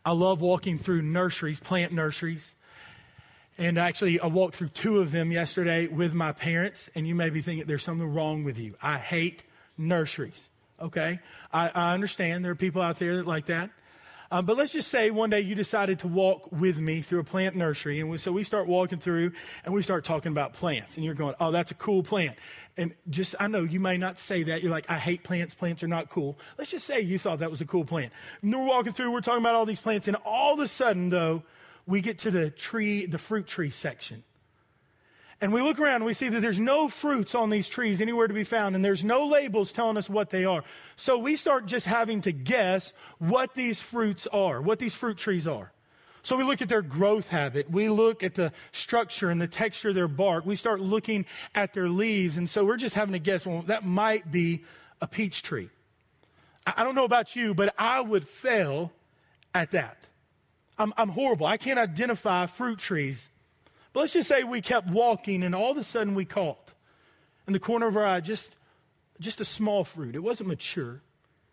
I 0.04 0.12
love 0.12 0.42
walking 0.42 0.78
through 0.78 1.04
nurseries, 1.04 1.60
plant 1.60 1.94
nurseries. 1.94 2.56
And 3.58 3.78
actually, 3.78 4.20
I 4.20 4.28
walked 4.28 4.56
through 4.56 4.70
two 4.70 5.00
of 5.00 5.12
them 5.12 5.32
yesterday 5.32 5.88
with 5.88 6.14
my 6.14 6.32
parents, 6.32 6.90
and 6.96 7.08
you 7.08 7.16
may 7.16 7.30
be 7.30 7.42
thinking 7.42 7.66
there's 7.66 7.84
something 7.84 8.08
wrong 8.08 8.44
with 8.44 8.58
you. 8.58 8.76
I 8.82 8.98
hate 8.98 9.44
nurseries. 9.78 10.40
Okay? 10.82 11.20
I, 11.52 11.70
I 11.70 11.94
understand 11.94 12.46
there 12.46 12.52
are 12.52 12.56
people 12.56 12.82
out 12.82 12.98
there 13.00 13.18
that 13.18 13.28
like 13.28 13.48
that. 13.48 13.72
Um, 14.32 14.46
but 14.46 14.58
let's 14.58 14.74
just 14.74 14.90
say 14.90 15.10
one 15.10 15.30
day 15.30 15.42
you 15.42 15.56
decided 15.56 16.00
to 16.00 16.08
walk 16.08 16.52
with 16.52 16.78
me 16.78 17.02
through 17.02 17.20
a 17.20 17.24
plant 17.24 17.56
nursery. 17.56 18.00
And 18.00 18.10
we, 18.10 18.18
so 18.18 18.32
we 18.32 18.44
start 18.44 18.68
walking 18.68 19.00
through 19.00 19.32
and 19.64 19.74
we 19.74 19.82
start 19.82 20.04
talking 20.04 20.32
about 20.32 20.54
plants. 20.54 20.96
And 20.96 21.06
you're 21.06 21.14
going, 21.14 21.36
oh, 21.40 21.52
that's 21.52 21.72
a 21.72 21.76
cool 21.76 22.04
plant. 22.04 22.38
And 22.76 22.94
just, 23.10 23.36
I 23.40 23.48
know 23.48 23.64
you 23.64 23.80
may 23.80 23.98
not 23.98 24.20
say 24.20 24.44
that. 24.44 24.62
You're 24.62 24.72
like, 24.72 24.90
I 24.90 24.98
hate 24.98 25.24
plants. 25.24 25.54
Plants 25.54 25.82
are 25.82 25.88
not 25.88 26.10
cool. 26.10 26.38
Let's 26.58 26.72
just 26.72 26.86
say 26.86 27.02
you 27.02 27.18
thought 27.18 27.40
that 27.40 27.50
was 27.50 27.62
a 27.62 27.66
cool 27.66 27.86
plant. 27.86 28.12
And 28.42 28.54
we're 28.54 28.66
walking 28.66 28.94
through, 28.94 29.12
we're 29.12 29.22
talking 29.22 29.42
about 29.42 29.56
all 29.56 29.66
these 29.66 29.80
plants. 29.80 30.08
And 30.08 30.18
all 30.26 30.54
of 30.54 30.60
a 30.60 30.68
sudden, 30.68 31.10
though, 31.10 31.44
we 31.86 32.02
get 32.02 32.20
to 32.20 32.32
the 32.32 32.50
tree, 32.50 33.06
the 33.06 33.18
fruit 33.18 33.48
tree 33.48 33.70
section. 33.70 34.24
And 35.40 35.54
we 35.54 35.62
look 35.62 35.80
around 35.80 35.98
and 35.98 36.06
we 36.06 36.14
see 36.14 36.30
that 36.30 36.40
there's 36.40 36.60
no 36.60 36.90
fruits 36.90 37.36
on 37.36 37.52
these 37.52 37.70
trees 37.70 38.02
anywhere 38.02 38.28
to 38.28 38.34
be 38.34 38.44
found, 38.44 38.76
and 38.76 38.84
there's 38.84 39.04
no 39.04 39.28
labels 39.28 39.72
telling 39.72 39.98
us 39.98 40.10
what 40.10 40.32
they 40.32 40.46
are. 40.46 40.64
So 40.96 41.20
we 41.20 41.36
start 41.36 41.68
just 41.68 41.86
having 41.86 42.22
to 42.22 42.32
guess 42.32 42.92
what 43.20 43.54
these 43.54 43.80
fruits 43.80 44.26
are, 44.34 44.62
what 44.62 44.80
these 44.80 44.96
fruit 44.96 45.18
trees 45.18 45.46
are. 45.46 45.72
So 46.24 46.36
we 46.36 46.44
look 46.44 46.62
at 46.62 46.70
their 46.70 46.82
growth 46.82 47.28
habit. 47.28 47.70
We 47.70 47.88
look 47.88 48.24
at 48.24 48.34
the 48.34 48.52
structure 48.72 49.30
and 49.30 49.40
the 49.40 49.48
texture 49.48 49.90
of 49.90 49.96
their 49.96 50.10
bark. 50.10 50.46
We 50.46 50.56
start 50.56 50.82
looking 50.82 51.26
at 51.56 51.74
their 51.74 51.88
leaves. 51.88 52.38
And 52.38 52.50
so 52.50 52.66
we're 52.66 52.76
just 52.76 52.96
having 52.96 53.14
to 53.14 53.20
guess, 53.20 53.46
well, 53.46 53.62
that 53.68 53.86
might 53.86 54.30
be 54.30 54.66
a 55.00 55.08
peach 55.08 55.42
tree. 55.44 55.70
I 56.66 56.84
don't 56.84 56.96
know 56.96 57.06
about 57.06 57.36
you, 57.36 57.54
but 57.54 57.74
I 57.78 58.02
would 58.02 58.28
fail 58.28 58.92
at 59.54 59.72
that. 59.72 59.98
I'm, 60.78 60.94
I'm 60.98 61.10
horrible. 61.10 61.46
I 61.46 61.56
can't 61.56 61.80
identify 61.80 62.48
fruit 62.48 62.80
trees 62.80 63.30
but 63.98 64.02
let's 64.02 64.14
just 64.14 64.30
say 64.30 64.44
we 64.44 64.62
kept 64.62 64.88
walking 64.92 65.42
and 65.42 65.56
all 65.56 65.72
of 65.72 65.78
a 65.78 65.84
sudden 65.84 66.14
we 66.14 66.24
caught 66.24 66.70
in 67.48 67.54
the 67.54 67.60
corner 67.60 67.88
of 67.88 67.98
our 67.98 68.06
eye 68.06 68.20
just, 68.20 68.56
just 69.20 69.42
a 69.42 69.44
small 69.44 69.84
fruit. 69.84 70.16
It 70.16 70.20
wasn't 70.20 70.50
mature. 70.50 71.02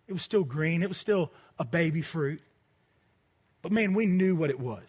It 0.07 0.13
was 0.13 0.21
still 0.21 0.45
green. 0.45 0.83
It 0.83 0.91
was 0.91 0.99
still 0.99 1.33
a 1.59 1.65
baby 1.65 2.03
fruit. 2.03 2.43
But 3.63 3.73
man, 3.73 3.95
we 3.95 4.05
knew 4.05 4.37
what 4.37 4.51
it 4.51 4.61
was. 4.61 4.83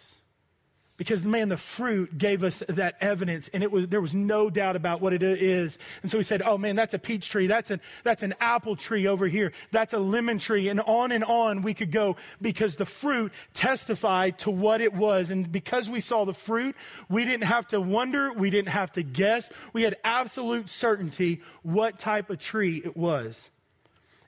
Because 0.98 1.26
man, 1.26 1.50
the 1.50 1.58
fruit 1.58 2.18
gave 2.18 2.44
us 2.44 2.64
that 2.70 2.96
evidence 3.02 3.50
and 3.54 3.62
it 3.62 3.72
was, 3.72 3.88
there 3.90 4.00
was 4.00 4.16
no 4.16 4.50
doubt 4.50 4.78
about 4.78 5.02
what 5.02 5.12
it 5.12 5.24
is. 5.24 5.78
And 6.02 6.10
so 6.10 6.18
we 6.18 6.24
said, 6.24 6.42
oh 6.42 6.58
man, 6.58 6.78
that's 6.78 6.94
a 6.94 7.00
peach 7.00 7.30
tree. 7.30 7.48
That's 7.48 7.70
an, 7.70 7.82
that's 8.04 8.24
an 8.24 8.34
apple 8.40 8.78
tree 8.78 9.06
over 9.06 9.28
here. 9.28 9.52
That's 9.72 9.92
a 9.92 10.00
lemon 10.00 10.40
tree. 10.40 10.70
And 10.70 10.80
on 10.80 11.12
and 11.12 11.26
on 11.26 11.64
we 11.64 11.74
could 11.74 11.92
go 11.92 12.16
because 12.42 12.78
the 12.78 12.86
fruit 12.86 13.34
testified 13.54 14.38
to 14.40 14.52
what 14.52 14.80
it 14.80 14.94
was. 14.94 15.32
And 15.32 15.52
because 15.52 15.90
we 15.90 16.00
saw 16.00 16.24
the 16.24 16.34
fruit, 16.34 16.78
we 17.10 17.26
didn't 17.26 17.44
have 17.44 17.68
to 17.70 17.82
wonder. 17.82 18.32
We 18.32 18.50
didn't 18.50 18.70
have 18.70 18.94
to 18.94 19.04
guess. 19.04 19.50
We 19.74 19.84
had 19.84 19.98
absolute 20.06 20.70
certainty 20.70 21.42
what 21.62 22.00
type 22.00 22.30
of 22.30 22.40
tree 22.40 22.82
it 22.84 22.96
was. 22.96 23.50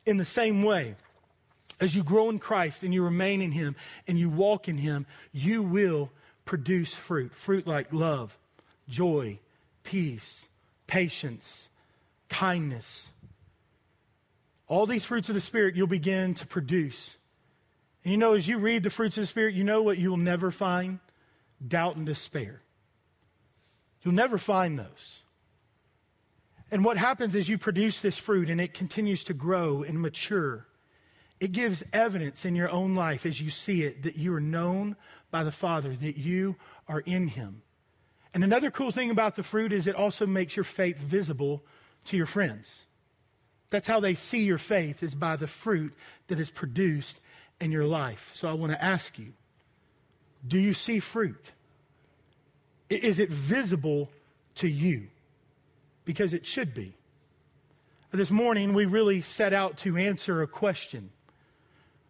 In 0.05 0.17
the 0.17 0.25
same 0.25 0.63
way, 0.63 0.95
as 1.79 1.95
you 1.95 2.03
grow 2.03 2.29
in 2.29 2.39
Christ 2.39 2.83
and 2.83 2.93
you 2.93 3.03
remain 3.03 3.41
in 3.41 3.51
Him 3.51 3.75
and 4.07 4.19
you 4.19 4.29
walk 4.29 4.67
in 4.67 4.77
Him, 4.77 5.05
you 5.31 5.63
will 5.63 6.09
produce 6.47 6.93
fruit 6.93 7.31
fruit 7.35 7.67
like 7.67 7.93
love, 7.93 8.35
joy, 8.89 9.37
peace, 9.83 10.45
patience, 10.87 11.67
kindness. 12.29 13.07
All 14.67 14.87
these 14.87 15.05
fruits 15.05 15.29
of 15.29 15.35
the 15.35 15.41
Spirit 15.41 15.75
you'll 15.75 15.87
begin 15.87 16.33
to 16.35 16.47
produce. 16.47 17.15
And 18.03 18.11
you 18.11 18.17
know, 18.17 18.33
as 18.33 18.47
you 18.47 18.57
read 18.57 18.83
the 18.83 18.89
fruits 18.89 19.17
of 19.17 19.23
the 19.23 19.27
Spirit, 19.27 19.53
you 19.53 19.63
know 19.63 19.83
what 19.83 19.97
you'll 19.97 20.17
never 20.17 20.49
find? 20.49 20.99
Doubt 21.65 21.97
and 21.97 22.05
despair. 22.05 22.61
You'll 24.01 24.13
never 24.13 24.37
find 24.37 24.79
those. 24.79 25.21
And 26.71 26.83
what 26.83 26.97
happens 26.97 27.35
is 27.35 27.47
you 27.47 27.57
produce 27.57 28.01
this 28.01 28.17
fruit 28.17 28.49
and 28.49 28.59
it 28.59 28.73
continues 28.73 29.23
to 29.25 29.33
grow 29.33 29.83
and 29.83 30.01
mature. 30.01 30.65
It 31.39 31.51
gives 31.51 31.83
evidence 31.93 32.45
in 32.45 32.55
your 32.55 32.69
own 32.69 32.95
life 32.95 33.25
as 33.25 33.39
you 33.39 33.49
see 33.49 33.83
it 33.83 34.03
that 34.03 34.15
you 34.17 34.33
are 34.33 34.41
known 34.41 34.95
by 35.31 35.43
the 35.43 35.51
Father, 35.51 35.95
that 35.95 36.17
you 36.17 36.55
are 36.87 37.01
in 37.01 37.27
Him. 37.27 37.61
And 38.33 38.43
another 38.43 38.71
cool 38.71 38.91
thing 38.91 39.09
about 39.09 39.35
the 39.35 39.43
fruit 39.43 39.73
is 39.73 39.87
it 39.87 39.95
also 39.95 40.25
makes 40.25 40.55
your 40.55 40.63
faith 40.63 40.97
visible 40.97 41.63
to 42.05 42.17
your 42.17 42.25
friends. 42.25 42.83
That's 43.69 43.87
how 43.87 43.99
they 43.99 44.15
see 44.15 44.43
your 44.43 44.57
faith, 44.57 45.03
is 45.03 45.13
by 45.13 45.35
the 45.35 45.47
fruit 45.47 45.93
that 46.27 46.39
is 46.39 46.49
produced 46.49 47.19
in 47.59 47.71
your 47.71 47.85
life. 47.85 48.31
So 48.33 48.47
I 48.47 48.53
want 48.53 48.71
to 48.71 48.83
ask 48.83 49.17
you 49.17 49.33
do 50.47 50.59
you 50.59 50.73
see 50.73 50.99
fruit? 50.99 51.43
Is 52.89 53.19
it 53.19 53.29
visible 53.29 54.09
to 54.55 54.67
you? 54.67 55.07
Because 56.05 56.33
it 56.33 56.45
should 56.45 56.73
be. 56.73 56.93
This 58.11 58.31
morning, 58.31 58.73
we 58.73 58.85
really 58.85 59.21
set 59.21 59.51
out 59.51 59.77
to 59.79 59.97
answer 59.97 60.41
a 60.41 60.47
question 60.47 61.09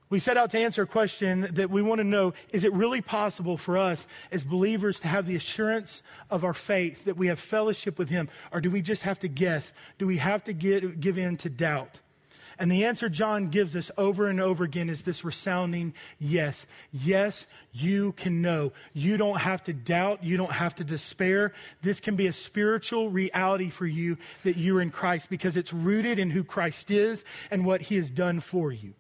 we 0.09 0.19
set 0.19 0.37
out 0.37 0.51
to 0.51 0.59
answer 0.59 0.83
a 0.83 0.87
question 0.87 1.49
that 1.53 1.69
we 1.69 1.81
want 1.81 1.99
to 1.99 2.05
know 2.05 2.33
is 2.51 2.63
it 2.63 2.71
really 2.73 3.01
possible 3.01 3.57
for 3.57 3.77
us 3.77 4.05
as 4.31 4.43
believers 4.43 5.01
to 5.01 5.07
have 5.07 5.27
the 5.27 5.35
assurance 5.35 6.01
of 6.29 6.45
our 6.45 6.53
faith 6.53 7.03
that 7.05 7.17
we 7.17 7.27
have 7.27 7.39
fellowship 7.39 7.99
with 7.99 8.07
Him? 8.07 8.29
Or 8.53 8.61
do 8.61 8.71
we 8.71 8.81
just 8.81 9.01
have 9.01 9.19
to 9.19 9.27
guess? 9.27 9.71
Do 9.97 10.07
we 10.07 10.17
have 10.17 10.45
to 10.45 10.53
get, 10.53 11.01
give 11.01 11.17
in 11.17 11.35
to 11.37 11.49
doubt? 11.49 11.99
And 12.59 12.71
the 12.71 12.85
answer 12.85 13.09
John 13.09 13.49
gives 13.49 13.75
us 13.75 13.91
over 13.97 14.29
and 14.29 14.39
over 14.39 14.63
again 14.63 14.89
is 14.89 15.01
this 15.01 15.25
resounding 15.25 15.93
yes. 16.19 16.65
Yes, 16.91 17.45
you 17.73 18.13
can 18.13 18.41
know. 18.41 18.71
You 18.93 19.17
don't 19.17 19.39
have 19.39 19.63
to 19.65 19.73
doubt. 19.73 20.23
You 20.23 20.37
don't 20.37 20.51
have 20.51 20.73
to 20.75 20.83
despair. 20.83 21.53
This 21.83 21.99
can 21.99 22.15
be 22.15 22.27
a 22.27 22.33
spiritual 22.33 23.09
reality 23.09 23.69
for 23.69 23.85
you 23.85 24.17
that 24.43 24.57
you're 24.57 24.81
in 24.81 24.89
Christ 24.89 25.29
because 25.29 25.57
it's 25.57 25.73
rooted 25.73 26.17
in 26.17 26.31
who 26.31 26.43
Christ 26.43 26.89
is 26.91 27.23
and 27.51 27.65
what 27.65 27.81
he 27.81 27.97
has 27.97 28.09
done 28.09 28.39
for 28.39 28.71
you 28.71 28.93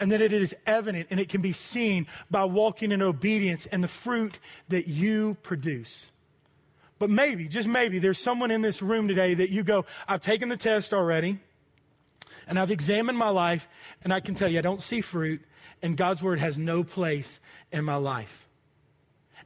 and 0.00 0.12
that 0.12 0.20
it 0.20 0.32
is 0.32 0.54
evident 0.66 1.08
and 1.10 1.20
it 1.20 1.28
can 1.28 1.40
be 1.40 1.52
seen 1.52 2.06
by 2.30 2.44
walking 2.44 2.92
in 2.92 3.02
obedience 3.02 3.66
and 3.70 3.82
the 3.82 3.88
fruit 3.88 4.38
that 4.68 4.88
you 4.88 5.36
produce. 5.42 6.06
But 6.98 7.10
maybe, 7.10 7.48
just 7.48 7.68
maybe, 7.68 7.98
there's 7.98 8.18
someone 8.18 8.50
in 8.50 8.62
this 8.62 8.80
room 8.80 9.08
today 9.08 9.34
that 9.34 9.50
you 9.50 9.62
go, 9.62 9.84
I've 10.08 10.22
taken 10.22 10.48
the 10.48 10.56
test 10.56 10.94
already, 10.94 11.38
and 12.46 12.58
I've 12.58 12.70
examined 12.70 13.18
my 13.18 13.28
life, 13.28 13.68
and 14.02 14.12
I 14.12 14.20
can 14.20 14.34
tell 14.34 14.48
you 14.48 14.58
I 14.58 14.62
don't 14.62 14.82
see 14.82 15.02
fruit, 15.02 15.42
and 15.82 15.96
God's 15.96 16.22
word 16.22 16.38
has 16.40 16.56
no 16.56 16.84
place 16.84 17.38
in 17.70 17.84
my 17.84 17.96
life 17.96 18.45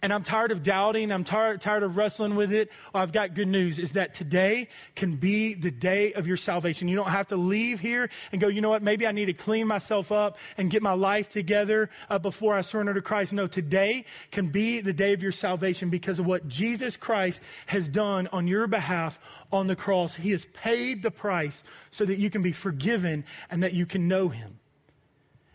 and 0.02 0.12
I'm 0.12 0.24
tired 0.24 0.50
of 0.50 0.62
doubting, 0.62 1.12
I'm 1.12 1.24
tired, 1.24 1.60
tired 1.60 1.82
of 1.82 1.96
wrestling 1.96 2.34
with 2.34 2.52
it, 2.52 2.70
I've 2.94 3.12
got 3.12 3.34
good 3.34 3.48
news 3.48 3.78
is 3.78 3.92
that 3.92 4.14
today 4.14 4.68
can 4.94 5.16
be 5.16 5.54
the 5.54 5.70
day 5.70 6.12
of 6.14 6.26
your 6.26 6.36
salvation. 6.36 6.88
You 6.88 6.96
don't 6.96 7.10
have 7.10 7.28
to 7.28 7.36
leave 7.36 7.80
here 7.80 8.08
and 8.32 8.40
go, 8.40 8.48
you 8.48 8.60
know 8.60 8.70
what, 8.70 8.82
maybe 8.82 9.06
I 9.06 9.12
need 9.12 9.26
to 9.26 9.34
clean 9.34 9.66
myself 9.66 10.10
up 10.10 10.38
and 10.56 10.70
get 10.70 10.82
my 10.82 10.92
life 10.92 11.28
together 11.28 11.90
uh, 12.08 12.18
before 12.18 12.54
I 12.54 12.62
surrender 12.62 12.94
to 12.94 13.02
Christ. 13.02 13.32
No, 13.32 13.46
today 13.46 14.04
can 14.30 14.48
be 14.48 14.80
the 14.80 14.92
day 14.92 15.12
of 15.12 15.22
your 15.22 15.32
salvation 15.32 15.90
because 15.90 16.18
of 16.18 16.26
what 16.26 16.48
Jesus 16.48 16.96
Christ 16.96 17.40
has 17.66 17.88
done 17.88 18.28
on 18.28 18.46
your 18.46 18.66
behalf 18.66 19.18
on 19.52 19.66
the 19.66 19.76
cross. 19.76 20.14
He 20.14 20.30
has 20.30 20.46
paid 20.54 21.02
the 21.02 21.10
price 21.10 21.62
so 21.90 22.04
that 22.04 22.18
you 22.18 22.30
can 22.30 22.42
be 22.42 22.52
forgiven 22.52 23.24
and 23.50 23.62
that 23.62 23.74
you 23.74 23.84
can 23.84 24.08
know 24.08 24.28
Him. 24.28 24.58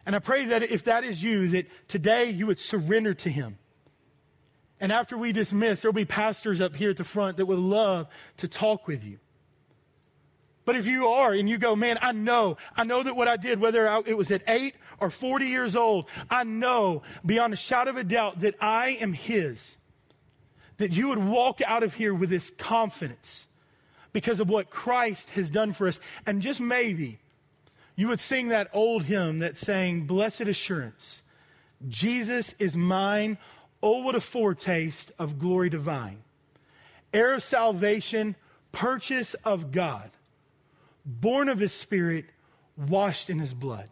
And 0.05 0.15
I 0.15 0.19
pray 0.19 0.45
that 0.45 0.63
if 0.63 0.83
that 0.83 1.03
is 1.03 1.21
you, 1.23 1.47
that 1.49 1.67
today 1.87 2.29
you 2.29 2.45
would 2.47 2.59
surrender 2.59 3.13
to 3.15 3.29
Him 3.29 3.57
and 4.85 4.91
after 4.91 5.17
we 5.17 5.31
dismiss, 5.31 5.81
there'll 5.81 5.93
be 5.93 6.05
pastors 6.05 6.61
up 6.61 6.75
here 6.75 6.91
at 6.91 6.97
the 6.97 7.03
front 7.03 7.37
that 7.37 7.47
would 7.47 7.57
love 7.57 8.05
to 8.37 8.47
talk 8.47 8.87
with 8.87 9.03
you. 9.03 9.17
But 10.63 10.75
if 10.75 10.85
you 10.85 11.07
are 11.07 11.33
and 11.33 11.49
you 11.49 11.57
go, 11.57 11.75
man, 11.75 11.97
I 12.03 12.11
know, 12.11 12.57
I 12.77 12.83
know 12.83 13.01
that 13.01 13.15
what 13.15 13.27
I 13.27 13.35
did, 13.35 13.59
whether 13.59 13.87
it 14.05 14.15
was 14.15 14.29
at 14.29 14.43
eight 14.47 14.75
or 14.99 15.09
40 15.09 15.47
years 15.47 15.75
old, 15.75 16.05
I 16.29 16.43
know 16.43 17.01
beyond 17.25 17.51
a 17.51 17.55
shadow 17.55 17.89
of 17.89 17.97
a 17.97 18.03
doubt 18.03 18.41
that 18.41 18.61
I 18.61 18.89
am 19.01 19.11
His. 19.11 19.75
That 20.77 20.91
you 20.91 21.07
would 21.07 21.17
walk 21.17 21.63
out 21.65 21.81
of 21.81 21.95
here 21.95 22.13
with 22.13 22.29
this 22.29 22.51
confidence 22.59 23.47
because 24.13 24.39
of 24.39 24.49
what 24.49 24.69
Christ 24.69 25.31
has 25.31 25.49
done 25.49 25.73
for 25.73 25.87
us. 25.87 25.99
And 26.27 26.43
just 26.43 26.59
maybe 26.59 27.17
you 27.95 28.09
would 28.09 28.19
sing 28.19 28.49
that 28.49 28.69
old 28.71 29.05
hymn 29.05 29.39
that 29.39 29.57
saying, 29.57 30.05
Blessed 30.05 30.41
Assurance, 30.41 31.23
Jesus 31.89 32.53
is 32.59 32.77
mine 32.77 33.39
Oh, 33.81 33.99
what 33.99 34.15
a 34.15 34.21
foretaste 34.21 35.11
of 35.19 35.39
glory 35.39 35.69
divine. 35.69 36.17
Heir 37.13 37.35
of 37.35 37.43
salvation, 37.43 38.35
purchase 38.71 39.35
of 39.45 39.71
God, 39.71 40.09
born 41.05 41.49
of 41.49 41.59
his 41.59 41.73
spirit, 41.73 42.25
washed 42.77 43.29
in 43.29 43.39
his 43.39 43.53
blood. 43.53 43.89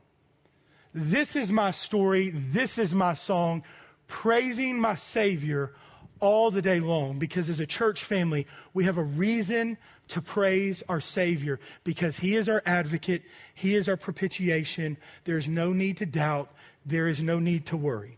This 0.94 1.36
is 1.36 1.52
my 1.52 1.72
story. 1.72 2.32
This 2.52 2.78
is 2.78 2.94
my 2.94 3.14
song, 3.14 3.64
praising 4.08 4.80
my 4.80 4.96
Savior 4.96 5.74
all 6.20 6.52
the 6.52 6.62
day 6.62 6.80
long 6.80 7.20
because 7.20 7.50
as 7.50 7.60
a 7.60 7.66
church 7.66 8.04
family, 8.04 8.48
we 8.74 8.86
have 8.86 8.98
a 8.98 9.04
reason 9.04 9.78
to 10.10 10.22
praise 10.22 10.84
our 10.88 11.02
Savior 11.02 11.60
because 11.84 12.18
He 12.18 12.36
is 12.36 12.48
our 12.48 12.62
advocate, 12.66 13.24
He 13.56 13.76
is 13.76 13.90
our 13.90 13.98
propitiation. 13.98 14.98
There 15.26 15.38
is 15.38 15.48
no 15.48 15.74
need 15.74 15.98
to 15.98 16.06
doubt, 16.06 16.52
there 16.86 17.08
is 17.08 17.22
no 17.22 17.40
need 17.40 17.66
to 17.68 17.78
worry. 17.78 18.18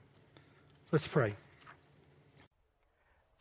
Let's 0.91 1.07
pray. 1.07 1.35